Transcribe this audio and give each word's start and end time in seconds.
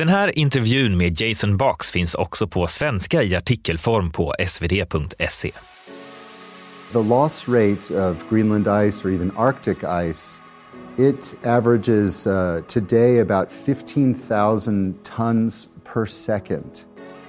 Den 0.00 0.08
här 0.08 0.38
intervjun 0.38 0.96
med 0.96 1.20
Jason 1.20 1.56
Box 1.56 1.90
finns 1.90 2.14
också 2.14 2.46
på 2.46 2.66
svenska 2.66 3.22
i 3.22 3.36
artikelform 3.36 4.10
på 4.10 4.34
svd.se. 4.46 5.52
The 6.92 6.98
loss 6.98 7.48
rate 7.48 8.10
of 8.10 8.30
Greenland 8.30 8.88
ice 8.88 9.04
or 9.04 9.14
even 9.14 9.30
Arctic 9.36 9.78
ice 10.10 10.42
it 10.96 11.36
averages 11.46 12.26
uh, 12.26 12.60
today 12.68 13.20
about 13.20 13.52
15,000 13.52 14.94
tons 15.02 15.68
per 15.84 16.06
second 16.06 16.84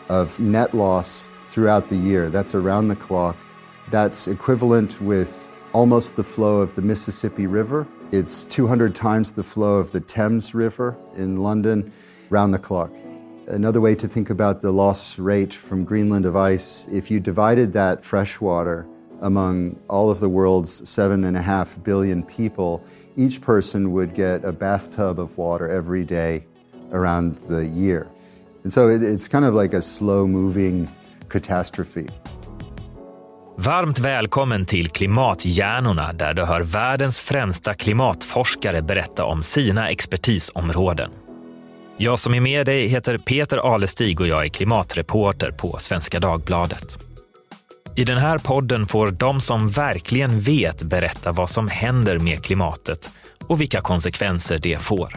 of 0.10 0.40
net 0.40 0.74
loss 0.74 1.30
throughout 1.54 1.90
the 1.90 1.98
year. 1.98 2.30
That's 2.30 2.56
around 2.56 2.88
the 2.88 3.06
clock. 3.08 3.36
That's 3.92 4.28
equivalent 4.28 5.02
with 5.02 5.50
almost 5.74 6.16
the 6.16 6.24
flow 6.24 6.62
of 6.62 6.74
the 6.76 6.82
Mississippi 6.82 7.48
River. 7.48 7.86
It's 8.12 8.46
200 8.46 8.96
times 8.96 9.34
the 9.34 9.44
flow 9.44 9.80
of 9.80 9.92
the 9.92 10.00
Thames 10.00 10.56
River 10.56 10.96
in 11.18 11.44
London, 11.44 11.92
round 12.32 12.54
the 12.54 12.60
clock. 12.60 12.92
Another 13.48 13.82
way 13.82 13.96
to 13.96 14.08
think 14.08 14.30
about 14.30 14.62
the 14.62 14.72
loss 14.72 15.20
rate 15.20 15.54
from 15.54 15.84
Greenland 15.84 16.26
of 16.26 16.36
ice, 16.36 16.88
if 16.92 17.12
you 17.12 17.20
divided 17.20 17.74
that 17.74 18.04
fresh 18.04 18.40
water 18.40 18.88
among 19.22 19.76
all 19.88 20.10
of 20.10 20.20
the 20.20 20.30
world's 20.30 20.90
seven 20.90 21.24
and 21.26 21.38
a 21.38 21.42
half 21.42 21.78
billion 21.84 22.24
people, 22.24 22.82
each 23.18 23.42
person 23.42 23.92
would 23.92 24.16
get 24.16 24.46
a 24.46 24.52
bathtub 24.52 25.20
of 25.20 25.38
water 25.38 25.70
every 25.70 26.04
day 26.04 26.44
around 26.92 27.36
the 27.48 27.66
year. 27.66 28.08
And 28.64 28.74
so 28.74 28.90
it's 28.90 29.28
kind 29.28 29.46
of 29.46 29.54
like 29.54 29.74
a 29.78 29.82
slow 29.82 30.28
moving 30.28 30.88
catastrophe. 31.30 32.08
Varmt 33.58 34.00
välkommen 34.00 34.66
till 34.66 34.90
Klimathjärnorna 34.90 36.14
där 36.14 36.34
du 36.34 36.44
hör 36.44 36.62
världens 36.62 37.20
främsta 37.20 37.74
klimatforskare 37.74 38.82
berätta 38.82 39.26
om 39.26 39.44
sina 39.44 39.90
expertisområden. 39.90 41.12
Jag 42.02 42.20
som 42.20 42.34
är 42.34 42.42
med 42.42 42.66
dig 42.66 42.88
heter 42.88 43.18
Peter 43.18 43.58
Alestig 43.58 44.22
och 44.22 44.28
jag 44.28 44.46
är 44.46 44.50
klimatreporter 44.50 45.52
på 45.52 45.78
Svenska 45.80 46.20
Dagbladet. 46.20 47.00
I 47.96 48.04
den 48.04 48.18
här 48.18 48.38
podden 48.38 48.88
får 48.88 49.12
de 49.12 49.42
som 49.42 49.70
verkligen 49.70 50.40
vet 50.40 50.84
berätta 50.84 51.32
vad 51.32 51.50
som 51.50 51.68
händer 51.68 52.18
med 52.18 52.44
klimatet 52.44 53.10
och 53.48 53.62
vilka 53.62 53.82
konsekvenser 53.82 54.58
det 54.58 54.82
får. 54.82 55.14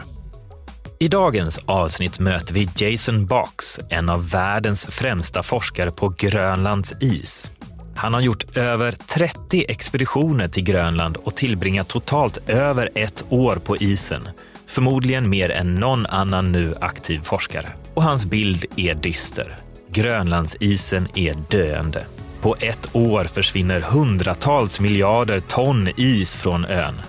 I 0.99 1.07
dagens 1.07 1.59
avsnitt 1.65 2.19
möter 2.19 2.53
vi 2.53 2.69
Jason 2.75 3.25
Box, 3.25 3.79
en 3.89 4.09
av 4.09 4.29
världens 4.29 4.85
främsta 4.85 5.43
forskare 5.43 5.91
på 5.91 6.13
Grönlands 6.17 6.93
is. 7.01 7.51
Han 7.95 8.13
har 8.13 8.21
gjort 8.21 8.57
över 8.57 8.91
30 8.91 9.65
expeditioner 9.67 10.47
till 10.47 10.63
Grönland 10.63 11.17
och 11.17 11.35
tillbringat 11.35 11.87
totalt 11.87 12.49
över 12.49 12.89
ett 12.95 13.25
år 13.29 13.55
på 13.55 13.77
isen. 13.77 14.29
Förmodligen 14.75 15.29
mer 15.29 15.51
än 15.51 15.75
någon 15.75 16.05
annan 16.05 16.51
nu 16.51 16.73
aktiv 16.81 17.19
forskare. 17.23 17.69
Och 17.93 18.03
hans 18.03 18.25
bild 18.25 18.65
är 18.75 18.95
dyster. 18.95 19.57
Grönlandsisen 19.89 21.07
är 21.15 21.35
döende. 21.49 22.05
På 22.41 22.55
ett 22.59 22.95
år 22.95 23.23
försvinner 23.23 23.81
hundratals 23.81 24.79
miljarder 24.79 25.39
ton 25.39 25.89
is 25.97 26.35
från 26.35 26.65
ön. 26.65 27.01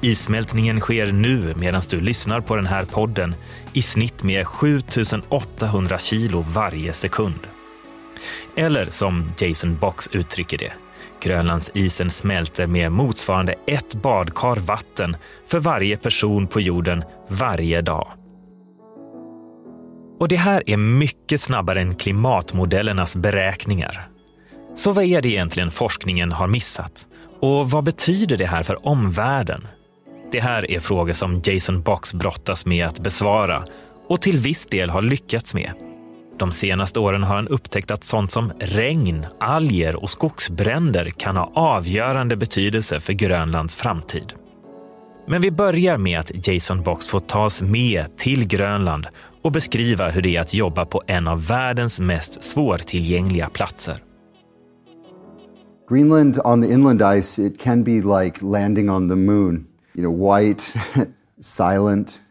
Issmältningen 0.00 0.80
sker 0.80 1.12
nu 1.12 1.54
medan 1.58 1.82
du 1.90 2.00
lyssnar 2.00 2.40
på 2.40 2.56
den 2.56 2.66
här 2.66 2.84
podden 2.84 3.34
i 3.72 3.82
snitt 3.82 4.22
med 4.22 4.46
7800 4.46 5.98
kilo 5.98 6.44
varje 6.48 6.92
sekund. 6.92 7.46
Eller 8.56 8.86
som 8.86 9.32
Jason 9.38 9.76
Box 9.76 10.08
uttrycker 10.12 10.58
det, 10.58 10.72
Grönlandsisen 11.22 12.10
smälter 12.10 12.66
med 12.66 12.92
motsvarande 12.92 13.54
ett 13.66 13.94
badkar 13.94 14.56
vatten 14.56 15.16
för 15.46 15.58
varje 15.58 15.96
person 15.96 16.46
på 16.46 16.60
jorden 16.60 17.04
varje 17.28 17.80
dag. 17.80 18.08
Och 20.18 20.28
det 20.28 20.36
här 20.36 20.62
är 20.66 20.76
mycket 20.76 21.40
snabbare 21.40 21.80
än 21.80 21.94
klimatmodellernas 21.94 23.16
beräkningar. 23.16 24.08
Så 24.74 24.92
vad 24.92 25.04
är 25.04 25.22
det 25.22 25.28
egentligen 25.28 25.70
forskningen 25.70 26.32
har 26.32 26.46
missat? 26.46 27.06
Och 27.40 27.70
vad 27.70 27.84
betyder 27.84 28.36
det 28.36 28.46
här 28.46 28.62
för 28.62 28.86
omvärlden? 28.86 29.66
Det 30.32 30.40
här 30.40 30.70
är 30.70 30.80
frågor 30.80 31.12
som 31.12 31.42
Jason 31.44 31.82
Box 31.82 32.14
brottas 32.14 32.66
med 32.66 32.86
att 32.86 33.00
besvara 33.00 33.64
och 34.08 34.20
till 34.20 34.38
viss 34.38 34.66
del 34.66 34.90
har 34.90 35.02
lyckats 35.02 35.54
med. 35.54 35.72
De 36.38 36.52
senaste 36.52 37.00
åren 37.00 37.22
har 37.22 37.36
han 37.36 37.48
upptäckt 37.48 37.90
att 37.90 38.04
sånt 38.04 38.30
som 38.30 38.52
regn, 38.58 39.26
alger 39.40 39.96
och 39.96 40.10
skogsbränder 40.10 41.10
kan 41.10 41.36
ha 41.36 41.52
avgörande 41.54 42.36
betydelse 42.36 43.00
för 43.00 43.12
Grönlands 43.12 43.76
framtid. 43.76 44.32
Men 45.26 45.42
vi 45.42 45.50
börjar 45.50 45.98
med 45.98 46.20
att 46.20 46.48
Jason 46.48 46.82
Box 46.82 47.08
får 47.08 47.20
tas 47.20 47.62
med 47.62 48.16
till 48.16 48.46
Grönland 48.46 49.06
och 49.42 49.52
beskriva 49.52 50.10
hur 50.10 50.22
det 50.22 50.36
är 50.36 50.40
att 50.40 50.54
jobba 50.54 50.84
på 50.84 51.02
en 51.06 51.28
av 51.28 51.46
världens 51.46 52.00
mest 52.00 52.42
svårtillgängliga 52.42 53.48
platser. 53.48 54.02
Greenland 55.88 56.38
on 56.44 56.62
the 56.62 56.72
inland 56.72 57.02
ice, 57.02 57.38
it 57.38 57.60
can 57.60 57.84
be 57.84 58.00
like 58.00 58.44
landing 58.44 58.90
on 58.90 59.08
the 59.08 59.16
moon. 59.16 59.66
You 59.94 60.04
know, 60.04 60.38
white, 60.38 60.62
silent, 61.40 62.21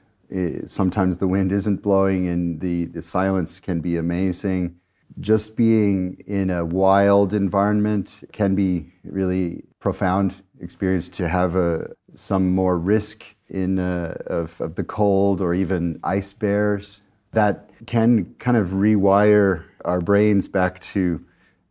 sometimes 0.65 1.17
the 1.17 1.27
wind 1.27 1.51
isn't 1.51 1.81
blowing 1.81 2.27
and 2.27 2.61
the, 2.61 2.85
the 2.85 3.01
silence 3.01 3.59
can 3.59 3.81
be 3.81 3.97
amazing. 3.97 4.77
Just 5.19 5.57
being 5.57 6.23
in 6.25 6.49
a 6.49 6.63
wild 6.63 7.33
environment 7.33 8.23
can 8.31 8.55
be 8.55 8.93
really 9.03 9.63
profound 9.79 10.41
experience 10.59 11.09
to 11.09 11.27
have 11.27 11.55
a, 11.55 11.91
some 12.15 12.51
more 12.51 12.77
risk 12.77 13.35
in 13.49 13.79
uh, 13.79 14.15
of, 14.27 14.61
of 14.61 14.75
the 14.75 14.83
cold 14.83 15.41
or 15.41 15.53
even 15.53 15.99
ice 16.03 16.31
bears 16.31 17.03
that 17.31 17.69
can 17.85 18.33
kind 18.35 18.57
of 18.57 18.69
rewire 18.69 19.65
our 19.83 19.99
brains 19.99 20.47
back 20.47 20.79
to 20.79 21.23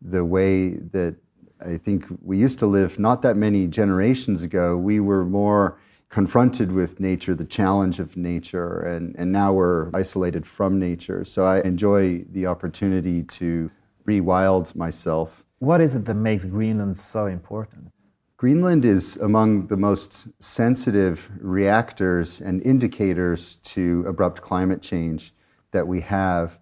the 0.02 0.24
way 0.24 0.74
that 0.74 1.16
I 1.64 1.76
think 1.76 2.06
we 2.22 2.38
used 2.38 2.58
to 2.60 2.66
live 2.66 2.98
not 2.98 3.22
that 3.22 3.36
many 3.36 3.66
generations 3.66 4.42
ago. 4.42 4.76
We 4.76 4.98
were 5.00 5.24
more 5.24 5.78
confronted 6.10 6.72
with 6.72 6.98
nature, 6.98 7.34
the 7.34 7.44
challenge 7.44 8.00
of 8.00 8.16
nature, 8.16 8.80
and, 8.80 9.14
and 9.16 9.30
now 9.30 9.52
we're 9.52 9.90
isolated 9.94 10.44
from 10.44 10.78
nature. 10.78 11.24
So 11.24 11.44
I 11.44 11.60
enjoy 11.60 12.24
the 12.30 12.46
opportunity 12.46 13.22
to 13.22 13.70
rewild 14.06 14.74
myself. 14.74 15.44
What 15.60 15.80
is 15.80 15.94
it 15.94 16.04
that 16.06 16.14
makes 16.14 16.44
Greenland 16.44 16.96
so 16.96 17.26
important? 17.26 17.92
Greenland 18.36 18.84
is 18.84 19.18
among 19.18 19.68
the 19.68 19.76
most 19.76 20.28
sensitive 20.42 21.30
reactors 21.38 22.40
and 22.40 22.60
indicators 22.62 23.56
to 23.56 24.04
abrupt 24.08 24.40
climate 24.40 24.82
change 24.82 25.32
that 25.70 25.86
we 25.86 26.00
have. 26.00 26.58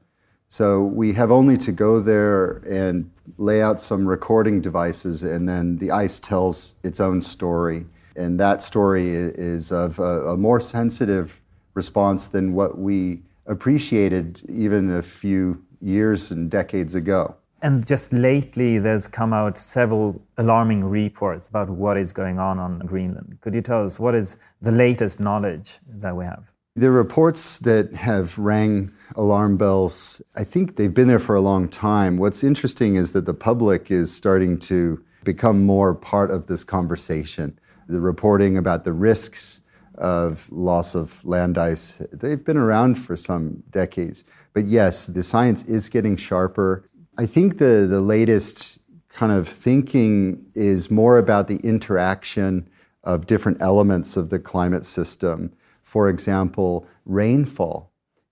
So 0.49 0.83
we 0.83 1.13
have 1.15 1.31
only 1.31 1.57
to 1.59 1.73
go 1.73 2.01
there 2.01 2.63
and 2.69 3.11
lay 3.37 3.63
out 3.63 3.81
some 3.81 4.07
recording 4.07 4.61
devices, 4.61 5.23
and 5.23 5.49
then 5.49 5.77
the 5.77 5.91
ice 5.91 6.19
tells 6.19 6.75
its 6.83 7.01
own 7.01 7.23
story. 7.23 7.87
And 8.17 8.39
that 8.41 8.63
story 8.63 9.11
is 9.11 9.73
of 9.73 9.99
a, 9.99 10.31
a 10.31 10.37
more 10.37 10.61
sensitive 10.61 11.41
response 11.75 12.29
than 12.29 12.53
what 12.53 12.79
we 12.79 13.23
appreciated 13.47 14.43
even 14.49 14.95
a 14.95 15.03
few 15.03 15.65
years 15.81 16.31
and 16.31 16.51
decades 16.51 16.95
ago. 16.95 17.37
And 17.61 17.85
just 17.87 18.13
lately, 18.13 18.79
there's 18.79 19.09
come 19.09 19.33
out 19.33 19.59
several 19.59 20.23
alarming 20.37 20.85
reports 20.85 21.49
about 21.49 21.69
what 21.69 21.97
is 21.97 22.13
going 22.13 22.39
on 22.39 22.59
on 22.59 22.79
Greenland. 22.81 23.39
Could 23.41 23.55
you 23.55 23.63
tell 23.63 23.85
us 23.85 23.99
what 23.99 24.15
is 24.15 24.39
the 24.63 24.71
latest 24.71 25.19
knowledge 25.19 25.79
that 25.89 26.15
we 26.17 26.25
have? 26.25 26.53
The 26.77 26.93
reports 26.93 27.59
that 27.61 27.95
have 27.95 28.39
rang 28.39 28.93
alarm 29.17 29.57
bells, 29.57 30.23
I 30.37 30.45
think 30.45 30.77
they've 30.77 30.95
been 30.95 31.09
there 31.09 31.19
for 31.19 31.35
a 31.35 31.41
long 31.41 31.69
time. 31.69 32.19
What's 32.19 32.45
interesting 32.45 32.95
is 32.95 33.13
that 33.15 33.27
the 33.27 33.35
public 33.35 33.91
is 33.91 34.15
starting 34.15 34.59
to 34.61 35.03
become 35.25 35.67
more 35.67 35.95
part 35.95 36.31
of 36.31 36.47
this 36.47 36.63
conversation 36.63 37.59
the 37.89 38.01
reporting 38.01 38.57
about 38.57 38.85
the 38.85 38.93
risks 38.93 39.63
of 39.95 40.51
loss 40.53 40.95
of 40.95 41.25
land 41.25 41.59
ice, 41.59 42.03
they've 42.13 42.45
been 42.45 42.57
around 42.57 42.95
for 42.95 43.17
some 43.17 43.63
decades. 43.71 44.25
But 44.53 44.67
yes, 44.67 45.07
the 45.07 45.23
science 45.23 45.65
is 45.65 45.89
getting 45.89 46.17
sharper. 46.17 46.89
I 47.17 47.27
think 47.27 47.59
the, 47.59 47.87
the 47.89 48.01
latest 48.01 48.79
kind 49.09 49.33
of 49.33 49.49
thinking 49.49 50.47
is 50.55 50.91
more 50.91 51.19
about 51.19 51.49
the 51.49 51.57
interaction 51.57 52.69
of 53.03 53.27
different 53.27 53.61
elements 53.61 54.17
of 54.17 54.31
the 54.31 54.39
climate 54.39 54.85
system. 54.85 55.53
For 55.83 56.09
example, 56.09 56.87
rainfall 57.05 57.91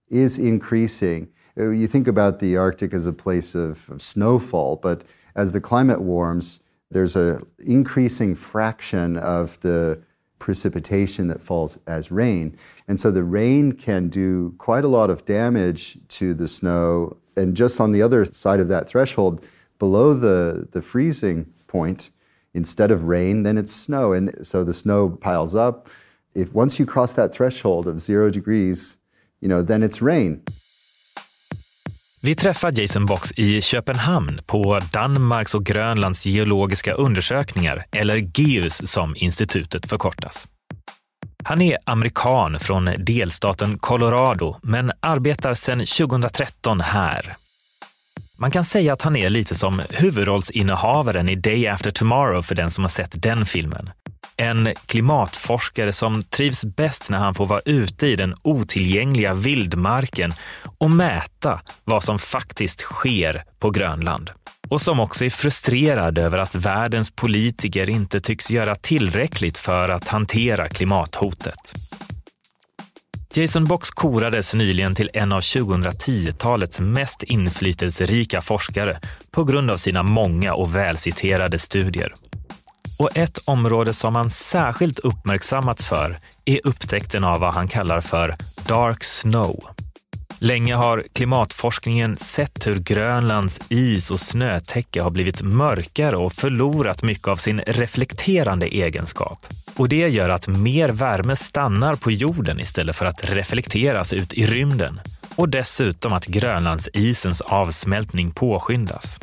is 0.08 0.38
increasing. 0.38 1.28
You 1.56 1.86
think 1.86 2.06
about 2.06 2.38
the 2.38 2.56
Arctic 2.56 2.92
as 2.92 3.06
a 3.06 3.12
place 3.12 3.54
of, 3.54 3.88
of 3.90 4.02
snowfall, 4.02 4.76
but 4.76 5.02
as 5.34 5.52
the 5.52 5.60
climate 5.60 6.02
warms, 6.02 6.60
there's 6.90 7.16
an 7.16 7.42
increasing 7.58 8.34
fraction 8.34 9.16
of 9.16 9.58
the 9.60 10.02
precipitation 10.38 11.28
that 11.28 11.40
falls 11.40 11.78
as 11.86 12.10
rain. 12.10 12.56
And 12.86 13.00
so 13.00 13.10
the 13.10 13.24
rain 13.24 13.72
can 13.72 14.08
do 14.08 14.54
quite 14.58 14.84
a 14.84 14.88
lot 14.88 15.10
of 15.10 15.24
damage 15.24 15.98
to 16.08 16.34
the 16.34 16.46
snow. 16.46 17.16
And 17.36 17.56
just 17.56 17.80
on 17.80 17.92
the 17.92 18.02
other 18.02 18.24
side 18.24 18.60
of 18.60 18.68
that 18.68 18.88
threshold, 18.88 19.44
below 19.78 20.14
the, 20.14 20.68
the 20.70 20.82
freezing 20.82 21.52
point, 21.66 22.10
instead 22.54 22.90
of 22.90 23.04
rain, 23.04 23.42
then 23.42 23.58
it's 23.58 23.72
snow. 23.72 24.12
And 24.12 24.46
so 24.46 24.64
the 24.64 24.72
snow 24.72 25.10
piles 25.10 25.54
up. 25.54 25.88
If 26.34 26.54
once 26.54 26.78
you 26.78 26.86
cross 26.86 27.12
that 27.14 27.34
threshold 27.34 27.86
of 27.86 28.00
zero 28.00 28.30
degrees, 28.30 28.96
you 29.40 29.48
know, 29.48 29.62
then 29.62 29.82
it's 29.82 30.00
rain. 30.00 30.42
Vi 32.20 32.34
träffar 32.34 32.80
Jason 32.80 33.06
Box 33.06 33.32
i 33.36 33.60
Köpenhamn 33.60 34.40
på 34.46 34.80
Danmarks 34.92 35.54
och 35.54 35.64
Grönlands 35.64 36.26
geologiska 36.26 36.92
undersökningar, 36.92 37.86
eller 37.92 38.16
GEUS 38.16 38.90
som 38.90 39.16
institutet 39.16 39.86
förkortas. 39.86 40.48
Han 41.44 41.62
är 41.62 41.78
amerikan 41.84 42.60
från 42.60 42.90
delstaten 42.98 43.78
Colorado, 43.78 44.56
men 44.62 44.92
arbetar 45.00 45.54
sedan 45.54 45.78
2013 45.78 46.80
här. 46.80 47.36
Man 48.38 48.50
kan 48.50 48.64
säga 48.64 48.92
att 48.92 49.02
han 49.02 49.16
är 49.16 49.30
lite 49.30 49.54
som 49.54 49.82
huvudrollsinnehavaren 49.90 51.28
i 51.28 51.34
Day 51.34 51.66
After 51.66 51.90
Tomorrow 51.90 52.42
för 52.42 52.54
den 52.54 52.70
som 52.70 52.84
har 52.84 52.88
sett 52.88 53.22
den 53.22 53.46
filmen. 53.46 53.90
En 54.36 54.74
klimatforskare 54.86 55.92
som 55.92 56.22
trivs 56.22 56.64
bäst 56.64 57.10
när 57.10 57.18
han 57.18 57.34
får 57.34 57.46
vara 57.46 57.60
ute 57.64 58.06
i 58.06 58.16
den 58.16 58.34
otillgängliga 58.42 59.34
vildmarken 59.34 60.32
och 60.78 60.90
mäta 60.90 61.60
vad 61.84 62.04
som 62.04 62.18
faktiskt 62.18 62.80
sker 62.80 63.44
på 63.58 63.70
Grönland. 63.70 64.30
Och 64.68 64.80
som 64.80 65.00
också 65.00 65.24
är 65.24 65.30
frustrerad 65.30 66.18
över 66.18 66.38
att 66.38 66.54
världens 66.54 67.10
politiker 67.10 67.90
inte 67.90 68.20
tycks 68.20 68.50
göra 68.50 68.74
tillräckligt 68.74 69.58
för 69.58 69.88
att 69.88 70.08
hantera 70.08 70.68
klimathotet. 70.68 71.72
Jason 73.34 73.64
Box 73.64 73.90
korades 73.90 74.54
nyligen 74.54 74.94
till 74.94 75.10
en 75.12 75.32
av 75.32 75.40
2010-talets 75.40 76.80
mest 76.80 77.22
inflytelserika 77.22 78.42
forskare 78.42 79.00
på 79.30 79.44
grund 79.44 79.70
av 79.70 79.76
sina 79.76 80.02
många 80.02 80.54
och 80.54 80.74
välciterade 80.74 81.58
studier. 81.58 82.12
Och 82.98 83.16
ett 83.16 83.38
område 83.44 83.94
som 83.94 84.16
han 84.16 84.30
särskilt 84.30 84.98
uppmärksammats 84.98 85.84
för 85.84 86.16
är 86.44 86.60
upptäckten 86.64 87.24
av 87.24 87.40
vad 87.40 87.54
han 87.54 87.68
kallar 87.68 88.00
för 88.00 88.36
dark 88.66 89.04
snow. 89.04 89.64
Länge 90.38 90.74
har 90.74 91.02
klimatforskningen 91.12 92.16
sett 92.16 92.66
hur 92.66 92.74
Grönlands 92.74 93.60
is 93.68 94.10
och 94.10 94.20
snötäcke 94.20 95.02
har 95.02 95.10
blivit 95.10 95.42
mörkare 95.42 96.16
och 96.16 96.32
förlorat 96.32 97.02
mycket 97.02 97.28
av 97.28 97.36
sin 97.36 97.60
reflekterande 97.60 98.66
egenskap. 98.66 99.46
Och 99.76 99.88
det 99.88 100.08
gör 100.08 100.30
att 100.30 100.48
mer 100.48 100.88
värme 100.88 101.36
stannar 101.36 101.94
på 101.94 102.10
jorden 102.10 102.60
istället 102.60 102.96
för 102.96 103.06
att 103.06 103.30
reflekteras 103.30 104.12
ut 104.12 104.32
i 104.32 104.46
rymden. 104.46 105.00
Och 105.36 105.48
dessutom 105.48 106.12
att 106.12 106.26
Grönlandsisens 106.26 107.40
avsmältning 107.40 108.30
påskyndas. 108.30 109.18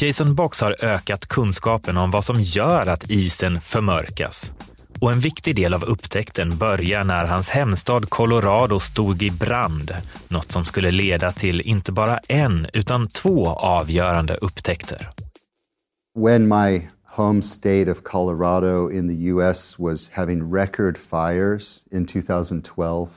Jason 0.00 0.34
Box 0.34 0.60
har 0.60 0.84
ökat 0.84 1.26
kunskapen 1.26 1.96
om 1.96 2.10
vad 2.10 2.24
som 2.24 2.36
gör 2.40 2.86
att 2.86 3.10
isen 3.10 3.60
förmörkas. 3.60 4.52
Och 5.00 5.12
en 5.12 5.20
viktig 5.20 5.56
del 5.56 5.74
av 5.74 5.84
upptäckten 5.84 6.58
börjar 6.58 7.04
när 7.04 7.26
hans 7.26 7.50
hemstad 7.50 8.10
Colorado 8.10 8.80
stod 8.80 9.22
i 9.22 9.30
brand. 9.30 9.92
Något 10.28 10.52
som 10.52 10.64
skulle 10.64 10.90
leda 10.90 11.32
till 11.32 11.60
inte 11.60 11.92
bara 11.92 12.18
en, 12.18 12.66
utan 12.72 13.08
två 13.08 13.46
avgörande 13.48 14.34
upptäckter. 14.34 15.10
When 16.18 16.48
my 16.48 16.88
home 17.16 17.42
state 17.42 17.90
of 17.90 18.02
Colorado 18.02 18.90
in 18.90 19.08
the 19.08 19.28
US 19.28 19.78
was 19.78 20.10
having 20.12 20.54
record 20.54 20.98
fires 20.98 21.84
in 21.92 22.06
2012, 22.06 23.08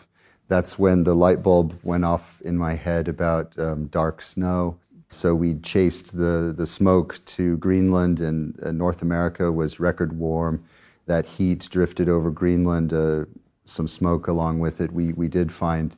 that's 0.49 0.83
when 0.83 1.05
the 1.05 1.13
light 1.13 1.43
bulb 1.43 1.73
went 1.81 2.05
off 2.05 2.41
in 2.45 2.57
my 2.57 2.75
head 2.75 3.07
about 3.07 3.57
um, 3.57 3.87
dark 3.87 4.21
snow. 4.21 4.80
So 5.11 5.35
we 5.35 5.55
chased 5.55 6.17
the, 6.17 6.53
the 6.55 6.65
smoke 6.65 7.19
to 7.25 7.57
Greenland, 7.57 8.21
and 8.21 8.57
uh, 8.63 8.71
North 8.71 9.01
America 9.01 9.51
was 9.51 9.79
record 9.79 10.17
warm. 10.17 10.63
That 11.05 11.25
heat 11.25 11.67
drifted 11.69 12.07
over 12.07 12.31
Greenland, 12.31 12.93
uh, 12.93 13.25
some 13.65 13.89
smoke 13.89 14.27
along 14.27 14.59
with 14.59 14.79
it. 14.79 14.93
We, 14.93 15.11
we 15.11 15.27
did 15.27 15.51
find 15.51 15.97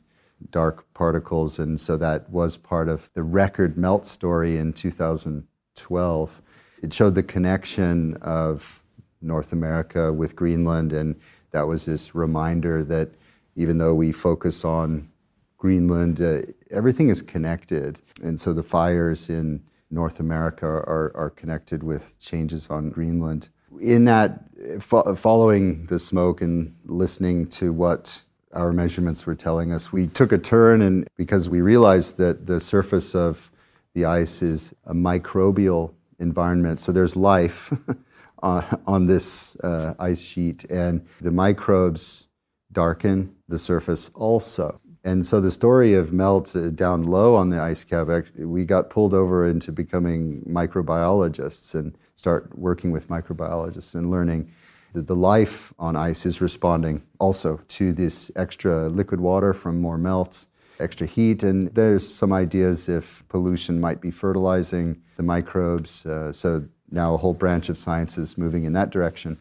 dark 0.50 0.92
particles, 0.94 1.60
and 1.60 1.78
so 1.78 1.96
that 1.96 2.28
was 2.28 2.56
part 2.56 2.88
of 2.88 3.08
the 3.14 3.22
record 3.22 3.76
melt 3.78 4.04
story 4.04 4.58
in 4.58 4.72
2012. 4.72 6.42
It 6.82 6.92
showed 6.92 7.14
the 7.14 7.22
connection 7.22 8.16
of 8.16 8.82
North 9.22 9.52
America 9.52 10.12
with 10.12 10.34
Greenland, 10.34 10.92
and 10.92 11.14
that 11.52 11.68
was 11.68 11.86
this 11.86 12.16
reminder 12.16 12.82
that 12.82 13.10
even 13.54 13.78
though 13.78 13.94
we 13.94 14.10
focus 14.10 14.64
on 14.64 15.08
Greenland, 15.56 16.20
uh, 16.20 16.42
everything 16.74 17.08
is 17.08 17.22
connected. 17.22 18.00
And 18.22 18.38
so 18.38 18.52
the 18.52 18.62
fires 18.62 19.30
in 19.30 19.62
North 19.90 20.20
America 20.20 20.66
are, 20.66 21.12
are 21.14 21.30
connected 21.30 21.82
with 21.82 22.18
changes 22.18 22.68
on 22.68 22.90
Greenland. 22.90 23.48
In 23.80 24.04
that, 24.04 24.44
fo- 24.80 25.14
following 25.14 25.86
the 25.86 25.98
smoke 25.98 26.42
and 26.42 26.74
listening 26.84 27.46
to 27.48 27.72
what 27.72 28.22
our 28.52 28.72
measurements 28.72 29.26
were 29.26 29.34
telling 29.34 29.72
us, 29.72 29.92
we 29.92 30.06
took 30.06 30.32
a 30.32 30.38
turn, 30.38 30.80
and 30.80 31.08
because 31.16 31.48
we 31.48 31.60
realized 31.60 32.18
that 32.18 32.46
the 32.46 32.60
surface 32.60 33.14
of 33.14 33.50
the 33.94 34.04
ice 34.04 34.42
is 34.42 34.74
a 34.84 34.94
microbial 34.94 35.92
environment, 36.18 36.78
so 36.80 36.92
there's 36.92 37.16
life 37.16 37.72
on 38.42 39.06
this 39.06 39.56
uh, 39.56 39.94
ice 39.98 40.24
sheet, 40.24 40.64
and 40.70 41.04
the 41.20 41.30
microbes 41.30 42.28
darken 42.70 43.34
the 43.48 43.58
surface 43.58 44.10
also. 44.14 44.80
And 45.04 45.26
so 45.26 45.38
the 45.38 45.50
story 45.50 45.92
of 45.92 46.12
melt 46.12 46.56
uh, 46.56 46.70
down 46.70 47.02
low 47.02 47.36
on 47.36 47.50
the 47.50 47.60
ice 47.60 47.84
cap, 47.84 48.08
we 48.38 48.64
got 48.64 48.88
pulled 48.88 49.12
over 49.12 49.46
into 49.46 49.70
becoming 49.70 50.42
microbiologists 50.48 51.74
and 51.74 51.96
start 52.14 52.58
working 52.58 52.90
with 52.90 53.08
microbiologists 53.08 53.94
and 53.94 54.10
learning 54.10 54.50
that 54.94 55.06
the 55.06 55.16
life 55.16 55.74
on 55.78 55.94
ice 55.94 56.24
is 56.24 56.40
responding 56.40 57.02
also 57.18 57.60
to 57.68 57.92
this 57.92 58.30
extra 58.34 58.88
liquid 58.88 59.20
water 59.20 59.52
from 59.52 59.78
more 59.78 59.98
melts, 59.98 60.48
extra 60.80 61.06
heat. 61.06 61.42
And 61.42 61.68
there's 61.74 62.08
some 62.08 62.32
ideas 62.32 62.88
if 62.88 63.24
pollution 63.28 63.80
might 63.80 64.00
be 64.00 64.10
fertilizing 64.10 65.02
the 65.16 65.22
microbes. 65.22 66.06
Uh, 66.06 66.32
so 66.32 66.64
now 66.90 67.12
a 67.12 67.18
whole 67.18 67.34
branch 67.34 67.68
of 67.68 67.76
science 67.76 68.16
is 68.16 68.38
moving 68.38 68.64
in 68.64 68.72
that 68.72 68.90
direction 68.90 69.38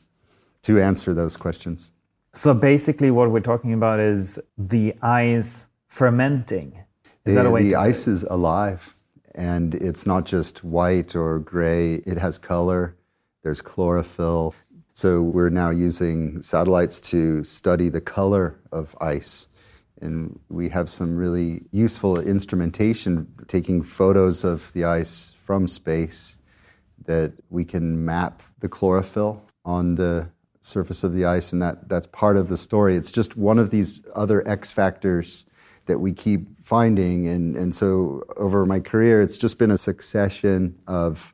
to 0.64 0.82
answer 0.82 1.14
those 1.14 1.38
questions. 1.38 1.92
So 2.36 2.54
basically, 2.54 3.12
what 3.12 3.30
we're 3.30 3.42
talking 3.42 3.74
about 3.74 4.00
is 4.00 4.40
the 4.58 4.96
ice 5.02 5.68
fermenting. 5.88 6.80
Is 7.26 7.36
the, 7.36 7.36
that 7.36 7.46
a 7.46 7.52
way 7.52 7.62
the 7.62 7.76
ice 7.76 8.08
is 8.08 8.24
alive, 8.24 8.96
and 9.36 9.76
it's 9.76 10.08
not 10.08 10.26
just 10.26 10.64
white 10.64 11.16
or 11.16 11.38
gray. 11.38 11.96
It 12.08 12.18
has 12.18 12.40
color. 12.40 12.96
There's 13.44 13.62
chlorophyll. 13.62 14.56
So 14.94 15.22
we're 15.22 15.50
now 15.50 15.70
using 15.70 16.42
satellites 16.42 17.00
to 17.02 17.44
study 17.44 17.90
the 17.90 18.02
color 18.02 18.60
of 18.72 18.96
ice. 19.00 19.50
And 20.02 20.40
we 20.50 20.70
have 20.70 20.90
some 20.90 21.16
really 21.16 21.64
useful 21.72 22.20
instrumentation 22.20 23.28
taking 23.48 23.82
photos 23.82 24.44
of 24.44 24.72
the 24.74 24.86
ice 24.86 25.36
from 25.38 25.68
space 25.68 26.38
that 27.06 27.34
we 27.50 27.64
can 27.64 28.04
map 28.04 28.42
the 28.60 28.70
chlorophyll 28.70 29.44
on 29.66 29.96
the 29.96 30.30
surface 30.64 31.04
of 31.04 31.14
the 31.14 31.26
ice, 31.26 31.52
and 31.52 31.62
that, 31.62 31.90
that's 31.90 32.08
part 32.08 32.38
of 32.38 32.48
the 32.48 32.58
story. 32.58 32.96
It's 32.96 33.12
just 33.12 33.36
one 33.36 33.60
of 33.60 33.70
these 33.70 34.02
other 34.16 34.48
X 34.48 34.72
factors 34.72 35.46
that 35.86 36.00
we 36.00 36.14
keep 36.14 36.48
finding. 36.64 37.28
And, 37.28 37.56
and 37.56 37.76
so 37.76 38.24
over 38.38 38.66
my 38.66 38.80
career, 38.80 39.22
it's 39.22 39.38
just 39.38 39.60
been 39.60 39.72
a 39.72 39.78
succession 39.78 40.80
of 40.88 41.34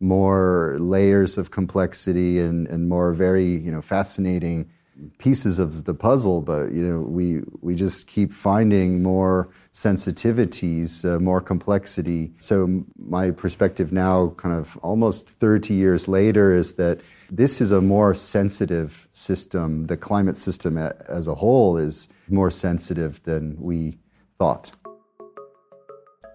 more 0.00 0.76
layers 0.78 1.36
of 1.36 1.50
complexity 1.50 2.38
and, 2.38 2.66
and 2.68 2.88
more 2.88 3.12
very 3.12 3.56
you 3.56 3.70
know, 3.70 3.82
fascinating 3.82 4.70
pieces 5.18 5.58
of 5.58 5.84
the 5.84 5.94
puzzle, 5.94 6.40
but 6.40 6.72
you 6.72 6.86
know, 6.86 7.00
we 7.00 7.42
we 7.60 7.74
just 7.74 8.06
keep 8.06 8.32
finding 8.32 9.02
more 9.02 9.48
sensitivities, 9.72 11.04
uh, 11.04 11.18
more 11.20 11.40
complexity. 11.40 12.32
So 12.40 12.84
my 12.98 13.30
perspective 13.30 13.92
now, 13.92 14.34
kind 14.36 14.54
of 14.54 14.76
almost 14.78 15.28
30 15.28 15.74
years 15.74 16.08
later, 16.08 16.54
is 16.54 16.74
that 16.74 17.00
this 17.30 17.60
is 17.60 17.72
a 17.72 17.80
more 17.80 18.14
sensitive 18.14 19.08
system. 19.12 19.86
The 19.86 19.96
climate 19.96 20.38
system 20.38 20.78
as 20.78 21.28
a 21.28 21.34
whole 21.34 21.76
is 21.76 22.08
more 22.28 22.50
sensitive 22.50 23.22
than 23.24 23.56
we 23.60 23.98
thought. 24.38 24.72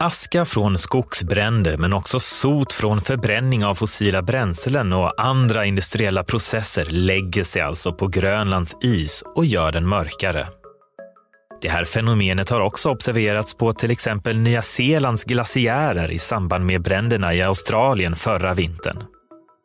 Aska 0.03 0.46
från 0.46 0.77
skogsbränder 0.77 1.77
men 1.77 1.93
också 1.93 2.20
sot 2.20 2.74
från 2.74 3.01
förbränning 3.01 3.65
av 3.65 3.75
fossila 3.75 4.22
bränslen 4.22 4.93
och 4.93 5.22
andra 5.22 5.65
industriella 5.65 6.24
processer 6.24 6.86
lägger 6.86 7.43
sig 7.43 7.62
alltså 7.62 7.93
på 7.93 8.08
Grönlands 8.08 8.75
is 8.81 9.24
och 9.36 9.46
gör 9.46 9.72
den 9.72 9.88
mörkare. 9.88 10.48
Det 11.62 11.70
här 11.70 11.86
fenomenet 11.86 12.50
har 12.50 12.62
också 12.62 12.89
observerats 12.89 13.53
på 13.53 13.74
till 13.74 13.91
exempel 13.91 14.38
Nya 14.38 14.62
Zeelands 14.62 15.24
glaciärer 15.24 16.12
i 16.12 16.20
samband 16.20 16.65
med 16.65 16.81
bränderna 16.81 17.34
i 17.34 17.41
Australien 17.41 18.15
förra 18.15 18.53
vintern. 18.53 19.03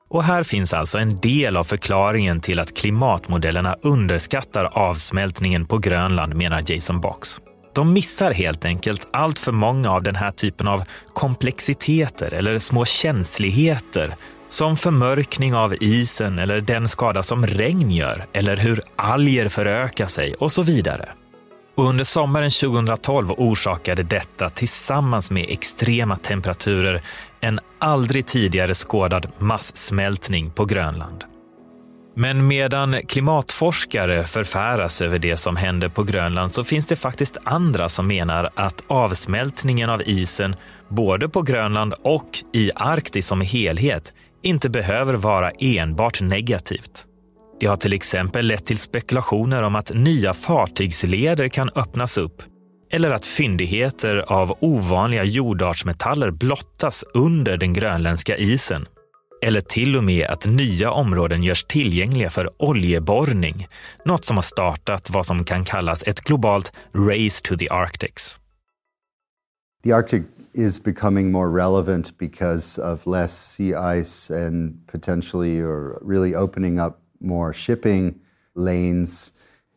Och 0.08 0.24
här 0.24 0.42
finns 0.42 0.74
alltså 0.74 0.98
en 0.98 1.16
del 1.16 1.56
av 1.56 1.64
förklaringen 1.64 2.40
till 2.40 2.60
att 2.60 2.76
klimatmodellerna 2.76 3.76
underskattar 3.82 4.64
avsmältningen 4.64 5.66
på 5.66 5.78
Grönland, 5.78 6.34
menar 6.34 6.62
Jason 6.66 7.00
Box. 7.00 7.40
De 7.76 7.92
missar 7.92 8.32
helt 8.32 8.64
enkelt 8.64 9.08
allt 9.10 9.38
för 9.38 9.52
många 9.52 9.90
av 9.90 10.02
den 10.02 10.16
här 10.16 10.30
typen 10.30 10.68
av 10.68 10.84
komplexiteter 11.14 12.34
eller 12.34 12.58
små 12.58 12.84
känsligheter 12.84 14.14
som 14.48 14.76
förmörkning 14.76 15.54
av 15.54 15.74
isen 15.82 16.38
eller 16.38 16.60
den 16.60 16.88
skada 16.88 17.22
som 17.22 17.46
regn 17.46 17.90
gör 17.90 18.26
eller 18.32 18.56
hur 18.56 18.82
alger 18.96 19.48
förökar 19.48 20.06
sig 20.06 20.34
och 20.34 20.52
så 20.52 20.62
vidare. 20.62 21.08
Och 21.74 21.88
under 21.88 22.04
sommaren 22.04 22.50
2012 22.50 23.30
orsakade 23.30 24.02
detta 24.02 24.50
tillsammans 24.50 25.30
med 25.30 25.46
extrema 25.48 26.16
temperaturer 26.16 27.02
en 27.40 27.60
aldrig 27.78 28.26
tidigare 28.26 28.74
skådad 28.74 29.28
massmältning 29.38 30.50
på 30.50 30.64
Grönland. 30.64 31.24
Men 32.18 32.46
medan 32.46 33.02
klimatforskare 33.06 34.24
förfäras 34.24 35.02
över 35.02 35.18
det 35.18 35.36
som 35.36 35.56
händer 35.56 35.88
på 35.88 36.02
Grönland 36.02 36.54
så 36.54 36.64
finns 36.64 36.86
det 36.86 36.96
faktiskt 36.96 37.36
andra 37.44 37.88
som 37.88 38.06
menar 38.06 38.50
att 38.54 38.82
avsmältningen 38.86 39.90
av 39.90 40.02
isen 40.02 40.56
både 40.88 41.28
på 41.28 41.42
Grönland 41.42 41.94
och 42.02 42.38
i 42.52 42.70
Arktis 42.74 43.26
som 43.26 43.40
helhet 43.40 44.14
inte 44.42 44.68
behöver 44.68 45.14
vara 45.14 45.50
enbart 45.50 46.20
negativt. 46.20 47.04
Det 47.60 47.66
har 47.66 47.76
till 47.76 47.92
exempel 47.92 48.46
lett 48.46 48.66
till 48.66 48.78
spekulationer 48.78 49.62
om 49.62 49.76
att 49.76 49.94
nya 49.94 50.34
fartygsleder 50.34 51.48
kan 51.48 51.70
öppnas 51.74 52.18
upp 52.18 52.42
eller 52.90 53.10
att 53.10 53.26
fyndigheter 53.26 54.16
av 54.16 54.56
ovanliga 54.60 55.24
jordartsmetaller 55.24 56.30
blottas 56.30 57.04
under 57.14 57.56
den 57.56 57.72
grönländska 57.72 58.36
isen. 58.36 58.86
Eller 59.42 59.60
till 59.60 59.96
och 59.96 60.04
med 60.04 60.26
att 60.26 60.46
nya 60.46 60.90
områden 60.90 61.42
görs 61.42 61.64
tillgängliga 61.64 62.30
för 62.30 62.50
oljeborrning, 62.62 63.68
något 64.04 64.24
som 64.24 64.36
har 64.36 64.42
startat 64.42 65.10
vad 65.10 65.26
som 65.26 65.44
kan 65.44 65.64
kallas 65.64 66.02
ett 66.02 66.20
globalt 66.20 66.72
race 66.94 67.42
to 67.44 67.56
the 67.56 67.68
Arctics. 67.70 68.38
The 69.84 69.92
Arctic 69.92 70.22
is 70.54 70.82
becoming 70.82 71.30
more 71.30 71.48
relevant 71.48 72.18
because 72.18 72.78
of 72.78 73.06
less 73.06 73.52
sea 73.52 73.74
ice 74.00 74.30
and 74.30 74.86
potentially 74.86 75.60
or 75.62 75.98
really 76.02 76.34
opening 76.34 76.80
up 76.80 76.98
more 77.20 77.52
shipping 77.52 78.14
lanes. 78.54 79.32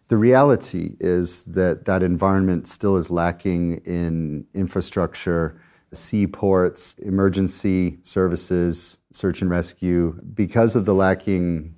The 0.09 0.15
reality 0.15 0.95
is 0.99 1.45
that 1.45 1.85
that 1.85 2.01
environment 2.01 2.67
still 2.67 2.97
is 2.97 3.09
lacking 3.09 3.81
in 3.85 4.45
infrastructure, 4.53 5.61
seaports, 5.93 6.93
emergency 6.95 7.99
services, 8.03 8.97
search 9.11 9.41
and 9.41 9.49
rescue. 9.49 10.19
Because 10.33 10.75
of 10.75 10.85
the 10.85 10.93
lacking 10.93 11.75